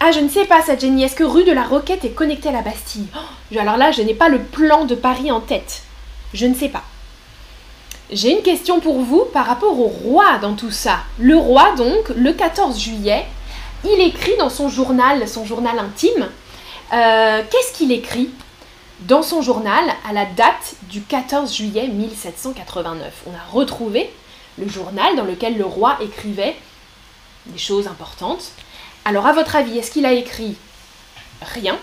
ah, 0.05 0.11
je 0.11 0.19
ne 0.19 0.27
sais 0.27 0.43
pas, 0.43 0.61
ça. 0.61 0.73
Est-ce 0.73 1.15
que 1.15 1.23
rue 1.23 1.45
de 1.45 1.53
la 1.53 1.63
Roquette 1.63 2.03
est 2.03 2.09
connectée 2.09 2.49
à 2.49 2.51
la 2.51 2.61
Bastille? 2.61 3.07
Oh, 3.15 3.57
Alors 3.57 3.77
là, 3.77 3.91
je 3.91 4.01
n'ai 4.01 4.13
pas 4.13 4.27
le 4.27 4.41
plan 4.41 4.83
de 4.83 4.95
Paris 4.95 5.31
en 5.31 5.39
tête. 5.39 5.83
Je 6.33 6.45
ne 6.45 6.53
sais 6.53 6.67
pas. 6.67 6.83
J'ai 8.11 8.31
une 8.31 8.43
question 8.43 8.81
pour 8.81 8.99
vous 8.99 9.23
par 9.31 9.45
rapport 9.45 9.79
au 9.79 9.87
roi 9.87 10.39
dans 10.41 10.55
tout 10.55 10.71
ça. 10.71 10.99
Le 11.19 11.37
roi, 11.37 11.73
donc, 11.77 12.09
le 12.09 12.33
14 12.33 12.77
juillet, 12.77 13.25
il 13.85 14.01
écrit 14.01 14.35
dans 14.37 14.49
son 14.49 14.67
journal, 14.67 15.25
son 15.27 15.45
journal 15.45 15.79
intime, 15.79 16.29
euh, 16.91 17.41
qu'est-ce 17.49 17.71
qu'il 17.71 17.93
écrit 17.93 18.29
dans 19.01 19.23
son 19.23 19.41
journal 19.41 19.85
à 20.09 20.11
la 20.11 20.25
date 20.25 20.75
du 20.89 21.01
14 21.01 21.55
juillet 21.55 21.87
1789 21.87 23.23
On 23.25 23.31
a 23.31 23.51
retrouvé 23.51 24.11
le 24.57 24.67
journal 24.67 25.15
dans 25.15 25.23
lequel 25.23 25.57
le 25.57 25.65
roi 25.65 25.97
écrivait 26.01 26.55
des 27.45 27.57
choses 27.57 27.87
importantes. 27.87 28.51
Alors, 29.05 29.27
à 29.27 29.33
votre 29.33 29.55
avis, 29.55 29.77
est-ce 29.77 29.91
qu'il 29.91 30.05
a 30.05 30.13
écrit 30.13 30.55
rien? 31.41 31.77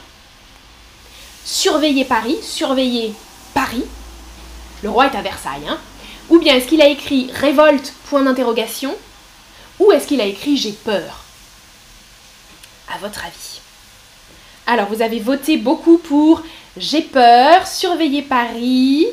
Surveiller 1.44 2.04
Paris, 2.04 2.38
surveiller 2.42 3.14
Paris. 3.54 3.84
Le 4.82 4.90
roi 4.90 5.06
est 5.06 5.16
à 5.16 5.22
Versailles, 5.22 5.68
hein. 5.68 5.78
Ou 6.30 6.38
bien 6.38 6.54
est-ce 6.54 6.68
qu'il 6.68 6.80
a 6.80 6.88
écrit 6.88 7.30
révolte, 7.34 7.92
point 8.08 8.22
d'interrogation? 8.22 8.96
Ou 9.80 9.92
est-ce 9.92 10.06
qu'il 10.06 10.20
a 10.20 10.26
écrit 10.26 10.56
j'ai 10.56 10.72
peur? 10.72 11.24
À 12.94 12.98
votre 12.98 13.24
avis. 13.24 13.60
Alors, 14.66 14.86
vous 14.88 15.02
avez 15.02 15.18
voté 15.18 15.56
beaucoup 15.56 15.98
pour 15.98 16.42
j'ai 16.76 17.02
peur, 17.02 17.66
surveiller 17.66 18.22
Paris, 18.22 19.06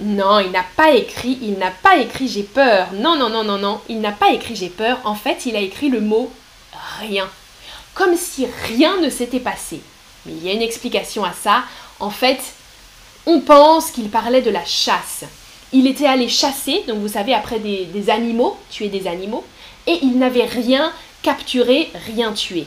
non, 0.00 0.40
il 0.40 0.50
n'a 0.50 0.64
pas 0.76 0.92
écrit, 0.92 1.38
il 1.40 1.54
n'a 1.54 1.70
pas 1.70 1.98
écrit 1.98 2.28
j'ai 2.28 2.42
peur. 2.42 2.88
Non, 2.94 3.16
non, 3.16 3.28
non, 3.28 3.44
non, 3.44 3.58
non, 3.58 3.80
il 3.88 4.00
n'a 4.00 4.12
pas 4.12 4.32
écrit 4.32 4.56
j'ai 4.56 4.68
peur. 4.68 4.98
En 5.04 5.14
fait, 5.14 5.46
il 5.46 5.56
a 5.56 5.60
écrit 5.60 5.88
le 5.88 6.00
mot 6.00 6.32
rien. 6.98 7.28
Comme 7.94 8.16
si 8.16 8.46
rien 8.66 9.00
ne 9.00 9.08
s'était 9.08 9.40
passé. 9.40 9.80
Mais 10.26 10.32
il 10.32 10.44
y 10.44 10.50
a 10.50 10.52
une 10.52 10.62
explication 10.62 11.24
à 11.24 11.32
ça. 11.32 11.62
En 12.00 12.10
fait, 12.10 12.40
on 13.26 13.40
pense 13.40 13.92
qu'il 13.92 14.10
parlait 14.10 14.42
de 14.42 14.50
la 14.50 14.64
chasse. 14.64 15.24
Il 15.72 15.86
était 15.86 16.06
allé 16.06 16.28
chasser, 16.28 16.82
donc 16.88 16.98
vous 16.98 17.08
savez, 17.08 17.34
après 17.34 17.58
des, 17.58 17.84
des 17.86 18.10
animaux, 18.10 18.56
tuer 18.70 18.88
des 18.88 19.06
animaux, 19.06 19.44
et 19.86 19.98
il 20.02 20.18
n'avait 20.18 20.44
rien 20.44 20.92
capturé, 21.22 21.90
rien 22.06 22.32
tué 22.32 22.66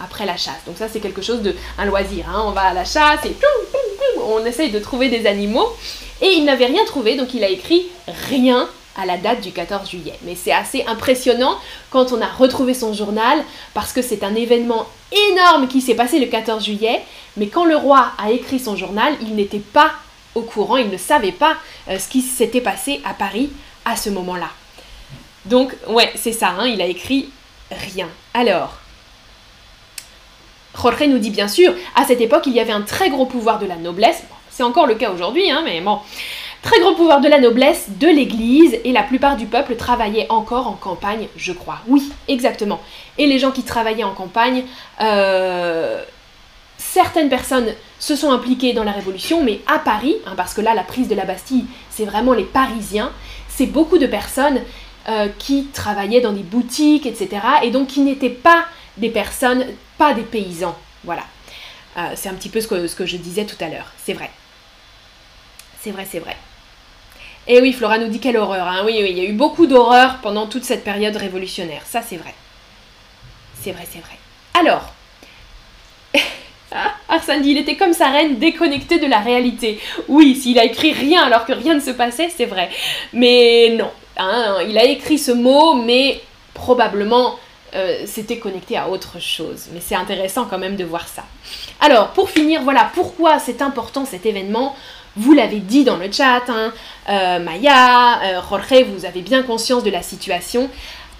après 0.00 0.26
la 0.26 0.36
chasse. 0.36 0.64
Donc 0.66 0.76
ça 0.76 0.88
c'est 0.88 1.00
quelque 1.00 1.22
chose 1.22 1.42
de 1.42 1.54
un 1.78 1.84
loisir. 1.84 2.28
Hein. 2.28 2.44
On 2.46 2.50
va 2.50 2.62
à 2.62 2.74
la 2.74 2.84
chasse 2.84 3.24
et 3.24 3.34
on 4.26 4.44
essaye 4.44 4.70
de 4.70 4.78
trouver 4.78 5.08
des 5.08 5.26
animaux. 5.26 5.68
Et 6.24 6.32
il 6.32 6.44
n'avait 6.46 6.66
rien 6.66 6.84
trouvé, 6.86 7.16
donc 7.16 7.34
il 7.34 7.44
a 7.44 7.48
écrit 7.48 7.86
rien 8.28 8.66
à 8.96 9.04
la 9.04 9.18
date 9.18 9.42
du 9.42 9.52
14 9.52 9.90
juillet. 9.90 10.14
Mais 10.22 10.34
c'est 10.34 10.52
assez 10.52 10.82
impressionnant 10.86 11.58
quand 11.90 12.12
on 12.12 12.20
a 12.22 12.26
retrouvé 12.26 12.72
son 12.72 12.94
journal, 12.94 13.44
parce 13.74 13.92
que 13.92 14.00
c'est 14.00 14.24
un 14.24 14.34
événement 14.34 14.86
énorme 15.30 15.68
qui 15.68 15.82
s'est 15.82 15.94
passé 15.94 16.18
le 16.18 16.26
14 16.26 16.64
juillet, 16.64 17.02
mais 17.36 17.48
quand 17.48 17.66
le 17.66 17.76
roi 17.76 18.12
a 18.16 18.30
écrit 18.30 18.58
son 18.58 18.74
journal, 18.74 19.14
il 19.20 19.34
n'était 19.34 19.58
pas 19.58 19.90
au 20.34 20.40
courant, 20.40 20.78
il 20.78 20.88
ne 20.88 20.96
savait 20.96 21.30
pas 21.30 21.56
euh, 21.88 21.98
ce 21.98 22.08
qui 22.08 22.22
s'était 22.22 22.62
passé 22.62 23.02
à 23.04 23.12
Paris 23.12 23.50
à 23.84 23.94
ce 23.94 24.08
moment-là. 24.08 24.48
Donc, 25.44 25.76
ouais, 25.88 26.10
c'est 26.16 26.32
ça, 26.32 26.54
hein, 26.58 26.66
il 26.66 26.80
a 26.80 26.86
écrit 26.86 27.28
rien. 27.70 28.08
Alors, 28.32 28.78
Jorge 30.74 31.04
nous 31.06 31.18
dit 31.18 31.30
bien 31.30 31.48
sûr, 31.48 31.74
à 31.94 32.04
cette 32.04 32.20
époque, 32.22 32.46
il 32.46 32.54
y 32.54 32.60
avait 32.60 32.72
un 32.72 32.82
très 32.82 33.10
gros 33.10 33.26
pouvoir 33.26 33.58
de 33.58 33.66
la 33.66 33.76
noblesse, 33.76 34.22
c'est 34.54 34.62
encore 34.62 34.86
le 34.86 34.94
cas 34.94 35.10
aujourd'hui, 35.10 35.50
hein, 35.50 35.62
mais 35.64 35.80
bon. 35.80 35.98
Très 36.62 36.80
gros 36.80 36.94
pouvoir 36.94 37.20
de 37.20 37.28
la 37.28 37.40
noblesse, 37.40 37.88
de 38.00 38.06
l'Église, 38.06 38.78
et 38.84 38.92
la 38.92 39.02
plupart 39.02 39.36
du 39.36 39.46
peuple 39.46 39.74
travaillait 39.74 40.26
encore 40.30 40.68
en 40.68 40.74
campagne, 40.74 41.26
je 41.36 41.52
crois. 41.52 41.80
Oui, 41.88 42.10
exactement. 42.28 42.80
Et 43.18 43.26
les 43.26 43.38
gens 43.40 43.50
qui 43.50 43.64
travaillaient 43.64 44.04
en 44.04 44.14
campagne, 44.14 44.64
euh, 45.00 46.02
certaines 46.78 47.28
personnes 47.28 47.74
se 47.98 48.14
sont 48.14 48.30
impliquées 48.30 48.72
dans 48.72 48.84
la 48.84 48.92
Révolution, 48.92 49.42
mais 49.42 49.60
à 49.66 49.80
Paris, 49.80 50.14
hein, 50.24 50.34
parce 50.36 50.54
que 50.54 50.60
là, 50.60 50.72
la 50.72 50.84
prise 50.84 51.08
de 51.08 51.16
la 51.16 51.24
Bastille, 51.24 51.66
c'est 51.90 52.04
vraiment 52.04 52.32
les 52.32 52.44
Parisiens, 52.44 53.10
c'est 53.48 53.66
beaucoup 53.66 53.98
de 53.98 54.06
personnes 54.06 54.60
euh, 55.08 55.28
qui 55.38 55.64
travaillaient 55.66 56.20
dans 56.20 56.32
des 56.32 56.44
boutiques, 56.44 57.06
etc., 57.06 57.28
et 57.64 57.70
donc 57.70 57.88
qui 57.88 58.00
n'étaient 58.00 58.30
pas 58.30 58.66
des 58.98 59.10
personnes, 59.10 59.66
pas 59.98 60.14
des 60.14 60.22
paysans. 60.22 60.76
Voilà. 61.02 61.24
Euh, 61.96 62.12
c'est 62.14 62.28
un 62.28 62.34
petit 62.34 62.48
peu 62.48 62.60
ce 62.60 62.68
que, 62.68 62.86
ce 62.86 62.96
que 62.96 63.04
je 63.04 63.16
disais 63.16 63.44
tout 63.44 63.62
à 63.62 63.68
l'heure, 63.68 63.92
c'est 64.02 64.14
vrai. 64.14 64.30
C'est 65.84 65.90
vrai, 65.90 66.06
c'est 66.10 66.18
vrai. 66.18 66.34
Et 67.46 67.56
eh 67.56 67.60
oui, 67.60 67.74
Flora 67.74 67.98
nous 67.98 68.08
dit 68.08 68.18
quelle 68.18 68.38
horreur. 68.38 68.66
Hein. 68.66 68.84
Oui, 68.86 69.00
oui, 69.02 69.08
il 69.10 69.18
y 69.18 69.20
a 69.20 69.28
eu 69.28 69.34
beaucoup 69.34 69.66
d'horreur 69.66 70.16
pendant 70.22 70.46
toute 70.46 70.64
cette 70.64 70.82
période 70.82 71.14
révolutionnaire. 71.14 71.82
Ça, 71.84 72.00
c'est 72.00 72.16
vrai. 72.16 72.34
C'est 73.60 73.72
vrai, 73.72 73.86
c'est 73.92 73.98
vrai. 73.98 74.16
Alors, 74.58 74.94
ah, 76.72 76.94
Arsène 77.10 77.44
il 77.44 77.58
était 77.58 77.76
comme 77.76 77.92
sa 77.92 78.08
reine 78.08 78.38
déconnecté 78.38 78.98
de 78.98 79.06
la 79.06 79.18
réalité. 79.18 79.78
Oui, 80.08 80.36
s'il 80.36 80.58
a 80.58 80.64
écrit 80.64 80.94
rien 80.94 81.24
alors 81.24 81.44
que 81.44 81.52
rien 81.52 81.74
ne 81.74 81.80
se 81.80 81.90
passait, 81.90 82.30
c'est 82.34 82.46
vrai. 82.46 82.70
Mais 83.12 83.74
non, 83.76 83.90
hein, 84.16 84.60
il 84.66 84.78
a 84.78 84.84
écrit 84.84 85.18
ce 85.18 85.32
mot, 85.32 85.74
mais 85.74 86.22
probablement 86.54 87.38
euh, 87.74 88.04
c'était 88.06 88.38
connecté 88.38 88.78
à 88.78 88.88
autre 88.88 89.20
chose. 89.20 89.66
Mais 89.74 89.80
c'est 89.80 89.96
intéressant 89.96 90.46
quand 90.46 90.58
même 90.58 90.76
de 90.76 90.84
voir 90.84 91.06
ça. 91.06 91.24
Alors, 91.78 92.08
pour 92.12 92.30
finir, 92.30 92.62
voilà 92.62 92.90
pourquoi 92.94 93.38
c'est 93.38 93.60
important 93.60 94.06
cet 94.06 94.24
événement. 94.24 94.74
Vous 95.16 95.32
l'avez 95.32 95.60
dit 95.60 95.84
dans 95.84 95.96
le 95.96 96.10
chat, 96.10 96.42
hein, 96.48 96.72
euh, 97.08 97.38
Maya, 97.38 98.20
euh, 98.22 98.40
Jorge, 98.48 98.84
vous 98.92 99.04
avez 99.04 99.20
bien 99.20 99.44
conscience 99.44 99.84
de 99.84 99.90
la 99.90 100.02
situation. 100.02 100.68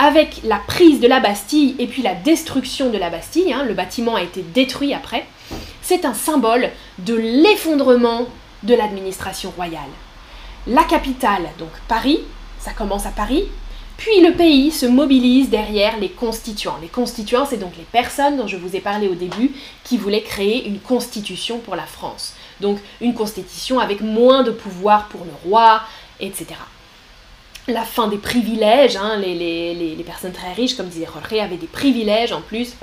Avec 0.00 0.40
la 0.42 0.56
prise 0.56 0.98
de 0.98 1.06
la 1.06 1.20
Bastille 1.20 1.76
et 1.78 1.86
puis 1.86 2.02
la 2.02 2.14
destruction 2.14 2.90
de 2.90 2.98
la 2.98 3.08
Bastille, 3.08 3.52
hein, 3.52 3.64
le 3.64 3.74
bâtiment 3.74 4.16
a 4.16 4.22
été 4.22 4.42
détruit 4.42 4.92
après, 4.92 5.24
c'est 5.80 6.04
un 6.04 6.14
symbole 6.14 6.70
de 6.98 7.14
l'effondrement 7.14 8.26
de 8.64 8.74
l'administration 8.74 9.52
royale. 9.54 9.80
La 10.66 10.82
capitale, 10.82 11.48
donc 11.60 11.70
Paris, 11.86 12.18
ça 12.58 12.72
commence 12.72 13.06
à 13.06 13.10
Paris, 13.10 13.44
puis 13.96 14.20
le 14.22 14.32
pays 14.32 14.72
se 14.72 14.86
mobilise 14.86 15.50
derrière 15.50 15.98
les 15.98 16.08
constituants. 16.08 16.78
Les 16.82 16.88
constituants, 16.88 17.46
c'est 17.48 17.58
donc 17.58 17.76
les 17.76 17.84
personnes 17.84 18.36
dont 18.36 18.48
je 18.48 18.56
vous 18.56 18.74
ai 18.74 18.80
parlé 18.80 19.06
au 19.06 19.14
début 19.14 19.52
qui 19.84 19.98
voulaient 19.98 20.22
créer 20.22 20.66
une 20.66 20.80
constitution 20.80 21.58
pour 21.58 21.76
la 21.76 21.86
France. 21.86 22.34
Donc 22.64 22.78
une 23.00 23.14
constitution 23.14 23.78
avec 23.78 24.00
moins 24.00 24.42
de 24.42 24.50
pouvoir 24.50 25.08
pour 25.08 25.24
le 25.24 25.32
roi, 25.44 25.82
etc. 26.18 26.46
La 27.68 27.82
fin 27.82 28.08
des 28.08 28.16
privilèges, 28.16 28.96
hein, 28.96 29.16
les, 29.18 30.02
personnes 30.04 30.32
très 30.32 30.52
riches, 30.52 30.76
comme 30.76 30.88
disait 30.88 31.06
Jorge, 31.06 31.40
avaient 31.40 31.56
des 31.56 31.66
privilèges 31.66 32.32
en 32.32 32.40
plus. 32.40 32.74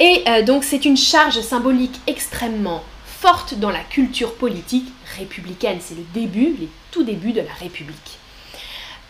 Et 0.00 0.24
euh, 0.28 0.42
donc 0.42 0.64
c'est 0.64 0.84
une 0.86 0.96
charge 0.96 1.40
symbolique 1.40 2.00
extrêmement 2.06 2.82
forte 3.04 3.54
dans 3.54 3.70
la 3.70 3.80
culture 3.80 4.34
politique 4.34 4.88
républicaine. 5.18 5.78
C'est 5.80 5.96
le 5.96 6.04
début, 6.14 6.56
les 6.58 6.68
tout 6.90 7.02
débuts 7.02 7.32
de 7.32 7.42
la 7.42 7.52
République. 7.60 8.18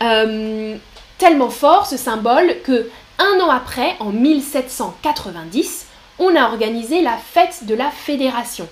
Euh, 0.02 0.76
tellement 1.18 1.50
fort 1.50 1.86
ce 1.86 1.96
symbole 1.96 2.56
que 2.64 2.90
un 3.18 3.40
an 3.40 3.50
après, 3.50 3.94
en 4.00 4.10
1790, 4.10 5.86
on 6.18 6.34
a 6.34 6.44
organisé 6.44 7.02
la 7.02 7.16
fête 7.16 7.66
de 7.66 7.74
la 7.74 7.90
Fédération. 7.90 8.68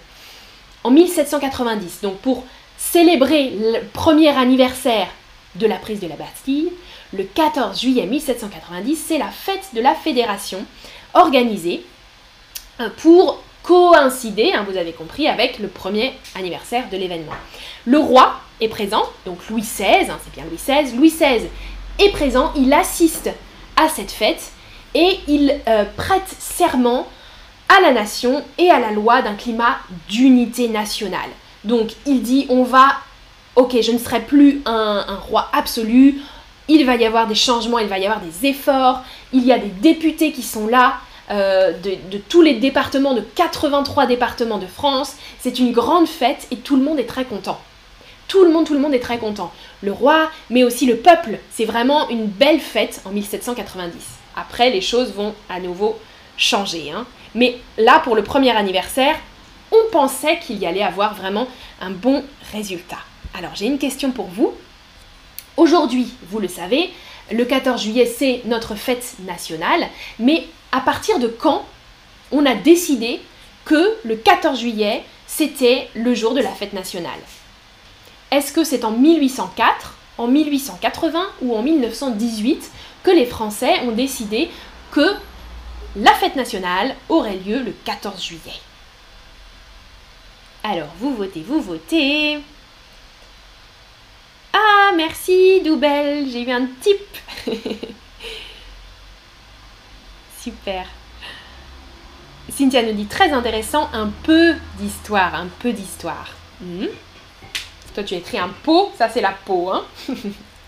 En 0.85 0.91
1790, 0.91 2.01
donc 2.03 2.19
pour 2.19 2.45
célébrer 2.77 3.51
le 3.51 3.81
premier 3.93 4.29
anniversaire 4.29 5.09
de 5.57 5.67
la 5.67 5.77
prise 5.77 6.01
de 6.01 6.07
la 6.07 6.17
Bastille, 6.17 6.71
le 7.13 7.25
14 7.25 7.81
juillet 7.81 8.07
1790, 8.07 9.05
c'est 9.09 9.19
la 9.19 9.29
fête 9.29 9.71
de 9.75 9.81
la 9.81 9.95
Fédération 9.95 10.65
organisée 11.15 11.85
euh, 12.81 12.89
pour 12.99 13.43
coïncider, 13.63 14.53
hein, 14.55 14.65
vous 14.69 14.77
avez 14.77 14.93
compris, 14.93 15.27
avec 15.27 15.59
le 15.59 15.69
premier 15.69 16.15
anniversaire 16.35 16.89
de 16.91 16.97
l'événement. 16.97 17.33
Le 17.85 17.99
roi 17.99 18.41
est 18.61 18.69
présent, 18.69 19.05
donc 19.27 19.39
Louis 19.51 19.63
XVI, 19.63 20.11
hein, 20.11 20.19
c'est 20.23 20.33
bien 20.33 20.45
Louis 20.45 20.57
XVI, 20.57 20.97
Louis 20.97 21.11
XVI 21.11 21.49
est 21.99 22.11
présent, 22.11 22.53
il 22.57 22.73
assiste 22.73 23.31
à 23.77 23.89
cette 23.89 24.11
fête 24.11 24.53
et 24.95 25.19
il 25.27 25.61
euh, 25.67 25.85
prête 25.97 26.29
serment 26.39 27.09
à 27.69 27.81
la 27.81 27.93
nation 27.93 28.43
et 28.57 28.71
à 28.71 28.81
la 28.81 28.91
loi 28.91 29.23
d'un 29.23 29.35
climat 29.35 29.79
d'unité 30.09 30.69
nationale. 30.69 31.31
Donc 31.65 31.93
il 32.07 32.23
dit 32.23 32.47
on 32.49 32.63
va, 32.63 32.97
ok, 33.57 33.77
je 33.81 33.93
ne 33.93 33.99
serai 33.99 34.21
plus 34.21 34.63
un, 34.67 35.05
roi 35.29 35.49
absolu, 35.53 36.21
il 36.69 36.85
va 36.85 36.97
y 36.97 37.05
avoir 37.05 37.27
des 37.27 37.35
changements, 37.35 37.79
il 37.79 37.89
va 37.89 37.99
y 37.99 38.07
avoir 38.07 38.21
des 38.21 38.47
efforts, 38.49 39.03
il 39.33 39.45
y 39.45 39.53
a 39.53 39.59
des 39.59 39.69
députés 39.69 40.33
qui 40.33 40.43
sont 40.43 40.67
là, 40.67 40.97
euh, 41.31 41.73
de, 41.73 41.97
de, 42.11 42.19
tous 42.19 42.41
les 42.41 42.55
départements, 42.55 43.15
de 43.15 43.21
83 43.21 44.07
départements 44.07 44.59
de 44.59 44.67
France. 44.67 45.15
C'est 45.41 45.59
une 45.59 45.73
grande 45.73 46.09
fête 46.09 46.47
et 46.51 46.57
tout 46.57 46.77
le 46.77 46.83
monde 46.83 46.99
est 46.99 47.07
très 47.07 47.25
content. 47.25 47.61
Tout 48.29 48.45
le 48.45 48.51
monde, 48.51 48.67
tout 48.67 48.75
le 48.75 48.81
monde 48.81 48.95
est 48.95 49.01
très 49.01 49.19
content. 49.19 49.53
Le 49.83 49.91
roi, 49.91 50.31
mais 50.51 50.63
aussi 50.63 50.85
le 50.85 50.97
peuple. 50.97 51.39
C'est 51.51 51.65
vraiment 51.65 52.09
une 52.11 52.27
belle 52.27 52.61
fête 52.61 53.01
en 53.07 53.11
1790. 53.11 53.93
Après, 54.37 54.71
les 54.71 54.83
choses 54.83 55.13
vont 55.13 55.35
à 55.49 55.61
nouveau 55.61 55.99
changer. 56.37 56.93
Hein. 56.93 57.07
Mais 57.39 57.57
là, 57.77 58.01
pour 58.01 58.17
le 58.17 58.25
premier 58.25 58.51
anniversaire, 58.51 59.15
on 59.71 59.93
pensait 59.93 60.41
qu'il 60.41 60.59
y 60.59 60.67
allait 60.67 60.83
avoir 60.83 61.15
vraiment 61.15 61.47
un 61.81 61.91
bon 61.91 62.25
résultat. 62.53 62.99
Alors, 63.33 63.53
j'ai 63.55 63.67
une 63.67 63.79
question 63.79 64.11
pour 64.11 64.27
vous. 64.27 64.53
Aujourd'hui, 65.57 66.13
vous 66.31 66.41
le 66.41 66.49
savez, 66.49 66.91
le 67.31 67.45
14 67.45 67.81
juillet, 67.81 68.07
c'est 68.07 68.43
notre 68.47 68.75
fête 68.75 69.15
nationale. 69.21 69.87
Mais 70.19 70.49
à 70.73 70.81
partir 70.81 71.21
de 71.21 71.29
quand 71.29 71.65
on 72.33 72.45
a 72.45 72.57
décidé 72.57 73.21
que 73.65 73.97
le 74.05 74.17
14 74.17 74.59
juillet, 74.59 75.05
c'était 75.29 75.91
le 75.95 76.15
jour 76.15 76.35
de 76.35 76.41
la 76.41 76.51
fête 76.51 76.73
nationale? 76.73 77.21
Est-ce 78.33 78.53
que 78.53 78.65
c'est 78.65 78.85
en 78.85 78.91
1804, 78.91 79.97
en 80.19 80.27
1880 80.27 81.25
ou 81.43 81.55
en 81.57 81.63
1918 81.63 82.69
que 83.05 83.13
les 83.13 83.27
Français 83.27 83.79
ont 83.87 83.93
décidé 83.93 84.51
que 84.91 85.15
la 85.99 86.13
fête 86.15 86.37
nationale 86.37 86.97
aurait 87.09 87.37
lieu 87.37 87.63
le 87.63 87.73
14 87.85 88.23
juillet 88.23 88.61
Alors, 90.65 90.89
vous 90.99 91.15
votez, 91.15 91.43
vous 91.47 91.61
votez. 91.61 92.39
Ah, 94.53 94.93
merci 94.97 95.61
Doubel, 95.63 96.29
j'ai 96.31 96.43
eu 96.43 96.51
un 96.51 96.67
type. 96.81 97.19
Super. 100.41 100.87
Cynthia 102.51 102.83
nous 102.83 102.93
dit 102.93 103.07
très 103.07 103.31
intéressant, 103.33 103.91
un 103.93 104.09
peu 104.23 104.55
d'histoire, 104.79 105.35
un 105.35 105.49
peu 105.59 105.73
d'histoire. 105.73 106.35
Hmm 106.61 106.87
tu 108.03 108.15
as 108.15 108.19
écrit 108.19 108.39
un 108.39 108.49
pot, 108.49 108.93
ça 108.97 109.09
c'est 109.09 109.21
la 109.21 109.33
peau, 109.33 109.71
hein 109.71 109.85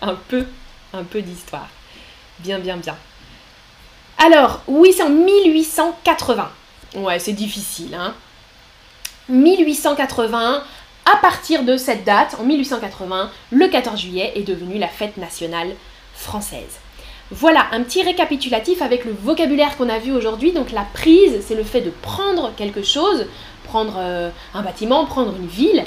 Un 0.01 0.15
peu, 0.15 0.47
un 0.93 1.03
peu 1.03 1.21
d'histoire. 1.21 1.67
Bien, 2.39 2.57
bien, 2.57 2.77
bien. 2.77 2.97
Alors, 4.23 4.61
oui, 4.67 4.93
c'est 4.95 5.01
en 5.01 5.09
1880. 5.09 6.51
Ouais, 6.97 7.17
c'est 7.17 7.33
difficile, 7.33 7.95
hein 7.95 8.13
1880, 9.29 10.61
à 11.11 11.17
partir 11.17 11.63
de 11.63 11.75
cette 11.75 12.03
date, 12.03 12.35
en 12.39 12.43
1880, 12.43 13.31
le 13.51 13.67
14 13.67 13.99
juillet 13.99 14.33
est 14.35 14.43
devenu 14.43 14.77
la 14.77 14.89
fête 14.89 15.17
nationale 15.17 15.69
française. 16.13 16.79
Voilà 17.31 17.65
un 17.71 17.81
petit 17.81 18.03
récapitulatif 18.03 18.83
avec 18.83 19.05
le 19.05 19.13
vocabulaire 19.13 19.75
qu'on 19.75 19.89
a 19.89 19.97
vu 19.97 20.11
aujourd'hui. 20.11 20.51
Donc 20.51 20.71
la 20.71 20.85
prise, 20.93 21.41
c'est 21.47 21.55
le 21.55 21.63
fait 21.63 21.81
de 21.81 21.89
prendre 21.89 22.53
quelque 22.55 22.83
chose, 22.83 23.25
prendre 23.63 23.95
euh, 23.97 24.29
un 24.53 24.61
bâtiment, 24.61 25.05
prendre 25.05 25.33
une 25.35 25.47
ville. 25.47 25.83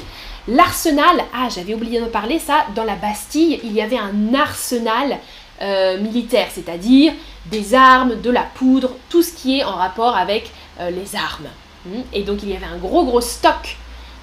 L'arsenal, 0.48 1.24
ah 1.32 1.48
j'avais 1.54 1.74
oublié 1.74 2.00
de 2.00 2.06
parler 2.06 2.40
ça, 2.40 2.64
dans 2.74 2.84
la 2.84 2.96
Bastille, 2.96 3.60
il 3.62 3.72
y 3.72 3.80
avait 3.80 3.98
un 3.98 4.34
arsenal 4.34 5.18
euh, 5.62 5.98
militaire, 6.00 6.48
c'est-à-dire 6.50 7.12
des 7.46 7.74
armes, 7.74 8.20
de 8.20 8.30
la 8.30 8.42
poudre, 8.42 8.96
tout 9.08 9.22
ce 9.22 9.32
qui 9.32 9.58
est 9.58 9.64
en 9.64 9.74
rapport 9.74 10.16
avec 10.16 10.50
euh, 10.80 10.90
les 10.90 11.16
armes. 11.16 11.48
Hmm? 11.86 12.02
Et 12.12 12.22
donc 12.22 12.42
il 12.42 12.50
y 12.50 12.56
avait 12.56 12.66
un 12.66 12.78
gros 12.78 13.04
gros 13.04 13.20
stock 13.20 13.76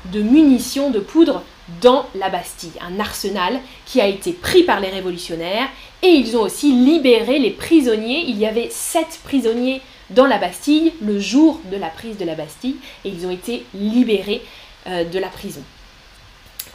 de 0.06 0.22
munitions, 0.22 0.90
de 0.90 1.00
poudre 1.00 1.44
dans 1.82 2.06
la 2.16 2.30
Bastille, 2.30 2.74
un 2.82 3.00
arsenal 3.00 3.60
qui 3.86 4.02
a 4.02 4.08
été 4.08 4.34
pris 4.34 4.64
par 4.64 4.80
les 4.80 4.90
révolutionnaires 4.90 5.70
et 6.02 6.08
ils 6.08 6.36
ont 6.36 6.42
aussi 6.42 6.72
libéré 6.74 7.40
les 7.40 7.52
prisonniers. 7.52 8.26
Il 8.28 8.38
y 8.38 8.46
avait 8.46 8.70
sept 8.72 9.20
prisonniers 9.24 9.82
dans 10.10 10.26
la 10.26 10.38
Bastille 10.38 10.94
le 11.02 11.20
jour 11.20 11.60
de 11.72 11.78
la 11.78 11.88
prise 11.88 12.18
de 12.18 12.26
la 12.26 12.36
Bastille 12.36 12.78
et 13.06 13.10
ils 13.10 13.26
ont 13.26 13.32
été 13.32 13.66
libérés 13.74 14.42
euh, 14.88 15.04
de 15.06 15.20
la 15.20 15.30
prison. 15.30 15.62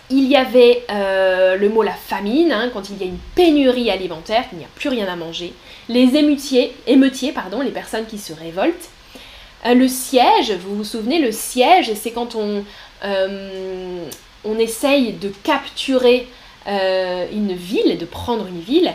Il 0.08 0.28
y 0.28 0.36
avait 0.36 0.84
euh, 0.88 1.56
le 1.56 1.68
mot 1.68 1.82
la 1.82 1.92
famine, 1.92 2.52
hein, 2.52 2.70
quand 2.72 2.90
il 2.90 2.98
y 2.98 3.02
a 3.02 3.06
une 3.06 3.18
pénurie 3.34 3.90
alimentaire, 3.90 4.48
qu'il 4.48 4.58
n'y 4.58 4.64
a 4.64 4.68
plus 4.76 4.88
rien 4.88 5.06
à 5.08 5.16
manger. 5.16 5.52
Les 5.88 6.14
émeutiers, 6.14 6.72
émeutiers, 6.86 7.32
pardon, 7.32 7.60
les 7.60 7.72
personnes 7.72 8.06
qui 8.06 8.18
se 8.18 8.32
révoltent. 8.32 8.88
Euh, 9.64 9.74
le 9.74 9.88
siège, 9.88 10.52
vous 10.52 10.76
vous 10.76 10.84
souvenez, 10.84 11.18
le 11.18 11.32
siège, 11.32 11.92
c'est 11.94 12.12
quand 12.12 12.36
on, 12.36 12.64
euh, 13.04 14.04
essaye 14.60 15.12
de 15.12 15.28
capturer 15.42 16.28
une 16.68 17.52
ville, 17.52 17.96
de 17.98 18.04
prendre 18.04 18.46
une 18.46 18.60
ville. 18.60 18.92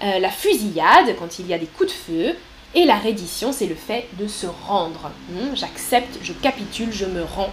la 0.00 0.30
fusillade, 0.30 1.16
quand 1.18 1.40
il 1.40 1.48
y 1.48 1.54
a 1.54 1.58
des 1.58 1.66
coups 1.66 1.88
de 1.88 1.94
feu. 1.94 2.36
Et 2.74 2.84
la 2.84 2.96
reddition, 2.96 3.52
c'est 3.52 3.66
le 3.66 3.74
fait 3.74 4.06
de 4.20 4.28
se 4.28 4.46
rendre. 4.46 5.10
Hmm, 5.30 5.54
j'accepte, 5.54 6.18
je 6.22 6.32
capitule, 6.32 6.92
je 6.92 7.06
me 7.06 7.24
rends 7.24 7.52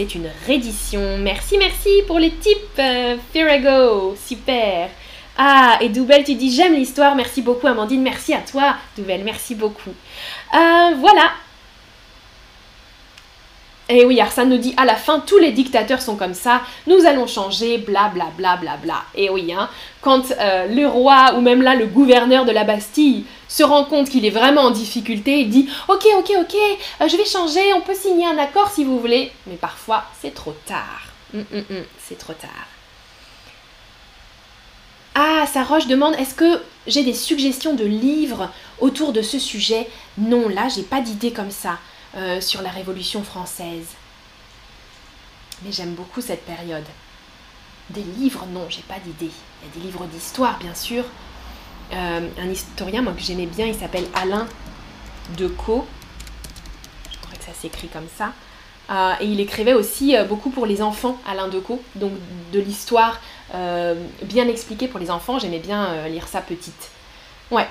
c'est 0.00 0.14
une 0.14 0.30
reddition. 0.46 1.18
Merci, 1.18 1.58
merci 1.58 1.90
pour 2.06 2.18
les 2.18 2.30
tips, 2.30 2.78
euh, 2.78 3.16
Firago, 3.32 4.16
super. 4.16 4.88
Ah, 5.36 5.76
et 5.82 5.90
Doubel, 5.90 6.24
tu 6.24 6.34
dis 6.36 6.54
j'aime 6.54 6.74
l'histoire, 6.74 7.14
merci 7.14 7.42
beaucoup 7.42 7.66
Amandine, 7.66 8.02
merci 8.02 8.32
à 8.32 8.40
toi 8.40 8.76
Doubel, 8.96 9.22
merci 9.24 9.54
beaucoup. 9.54 9.90
Euh, 10.54 10.90
voilà, 10.98 11.32
et 13.90 14.04
oui, 14.04 14.20
Arsène 14.20 14.48
nous 14.48 14.58
dit 14.58 14.72
à 14.76 14.84
la 14.84 14.94
fin, 14.94 15.20
tous 15.20 15.38
les 15.38 15.50
dictateurs 15.50 16.00
sont 16.00 16.16
comme 16.16 16.34
ça, 16.34 16.62
nous 16.86 17.04
allons 17.06 17.26
changer, 17.26 17.78
bla 17.78 18.08
bla 18.08 18.26
bla 18.36 18.56
bla 18.56 18.76
bla. 18.76 19.02
Et 19.16 19.28
oui, 19.30 19.52
hein, 19.52 19.68
quand 20.00 20.30
euh, 20.38 20.66
le 20.66 20.86
roi 20.86 21.34
ou 21.36 21.40
même 21.40 21.60
là 21.60 21.74
le 21.74 21.86
gouverneur 21.86 22.44
de 22.44 22.52
la 22.52 22.64
Bastille 22.64 23.24
se 23.48 23.64
rend 23.64 23.84
compte 23.84 24.08
qu'il 24.08 24.24
est 24.24 24.30
vraiment 24.30 24.62
en 24.62 24.70
difficulté, 24.70 25.40
il 25.40 25.50
dit 25.50 25.68
Ok, 25.88 26.06
ok, 26.18 26.32
ok, 26.38 26.56
euh, 27.00 27.08
je 27.08 27.16
vais 27.16 27.24
changer, 27.24 27.74
on 27.74 27.80
peut 27.80 27.94
signer 27.94 28.26
un 28.26 28.38
accord 28.38 28.70
si 28.70 28.84
vous 28.84 29.00
voulez. 29.00 29.32
Mais 29.46 29.56
parfois, 29.56 30.04
c'est 30.20 30.34
trop 30.34 30.54
tard. 30.66 31.08
Hum, 31.34 31.44
hum, 31.52 31.64
hum, 31.70 31.84
c'est 31.98 32.18
trop 32.18 32.34
tard. 32.34 32.68
Ah, 35.16 35.44
Saroche 35.52 35.88
demande 35.88 36.14
Est-ce 36.14 36.34
que 36.34 36.62
j'ai 36.86 37.02
des 37.02 37.14
suggestions 37.14 37.74
de 37.74 37.84
livres 37.84 38.50
autour 38.78 39.12
de 39.12 39.22
ce 39.22 39.40
sujet? 39.40 39.88
Non, 40.16 40.48
là, 40.48 40.68
j'ai 40.68 40.82
pas 40.82 41.00
d'idée 41.00 41.32
comme 41.32 41.50
ça 41.50 41.78
euh, 42.16 42.40
sur 42.40 42.62
la 42.62 42.70
Révolution 42.70 43.22
française. 43.22 43.86
Mais 45.62 45.70
j'aime 45.70 45.94
beaucoup 45.94 46.20
cette 46.20 46.44
période. 46.44 46.84
Des 47.90 48.02
livres, 48.02 48.46
non, 48.52 48.66
j'ai 48.68 48.82
pas 48.82 48.98
d'idée. 48.98 49.30
Il 49.62 49.68
y 49.68 49.70
a 49.70 49.74
des 49.74 49.80
livres 49.80 50.06
d'histoire, 50.06 50.58
bien 50.58 50.74
sûr. 50.74 51.04
Euh, 51.92 52.28
un 52.38 52.48
historien, 52.48 53.02
moi, 53.02 53.12
que 53.12 53.20
j'aimais 53.20 53.46
bien, 53.46 53.66
il 53.66 53.74
s'appelle 53.74 54.06
Alain 54.14 54.48
Decaux. 55.36 55.86
Je 57.12 57.18
crois 57.18 57.36
que 57.38 57.44
ça 57.44 57.52
s'écrit 57.52 57.88
comme 57.88 58.08
ça. 58.16 58.32
Euh, 58.90 59.14
et 59.20 59.26
il 59.26 59.38
écrivait 59.38 59.74
aussi 59.74 60.16
beaucoup 60.28 60.50
pour 60.50 60.66
les 60.66 60.82
enfants, 60.82 61.16
Alain 61.28 61.46
Decaux, 61.46 61.80
donc 61.94 62.12
de 62.52 62.58
l'histoire 62.58 63.20
bien 64.22 64.46
expliquée 64.48 64.88
pour 64.88 65.00
les 65.00 65.10
enfants. 65.10 65.38
J'aimais 65.38 65.58
bien 65.58 66.08
lire 66.08 66.26
ça 66.28 66.40
petite. 66.40 66.90
Ouais. 67.50 67.68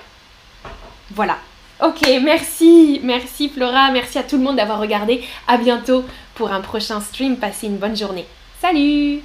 Voilà. 1.12 1.39
Ok, 1.82 2.02
merci, 2.22 3.00
merci 3.04 3.48
Flora, 3.48 3.89
merci 3.92 4.18
à 4.18 4.24
tout 4.24 4.38
le 4.38 4.44
monde 4.44 4.58
d'avoir 4.58 4.80
regardé. 4.80 5.24
À 5.48 5.58
bientôt 5.58 6.04
pour 6.36 6.52
un 6.52 6.60
prochain 6.60 7.00
stream. 7.00 7.38
Passez 7.38 7.68
une 7.68 7.78
bonne 7.78 7.96
journée. 7.96 8.26
Salut 8.60 9.22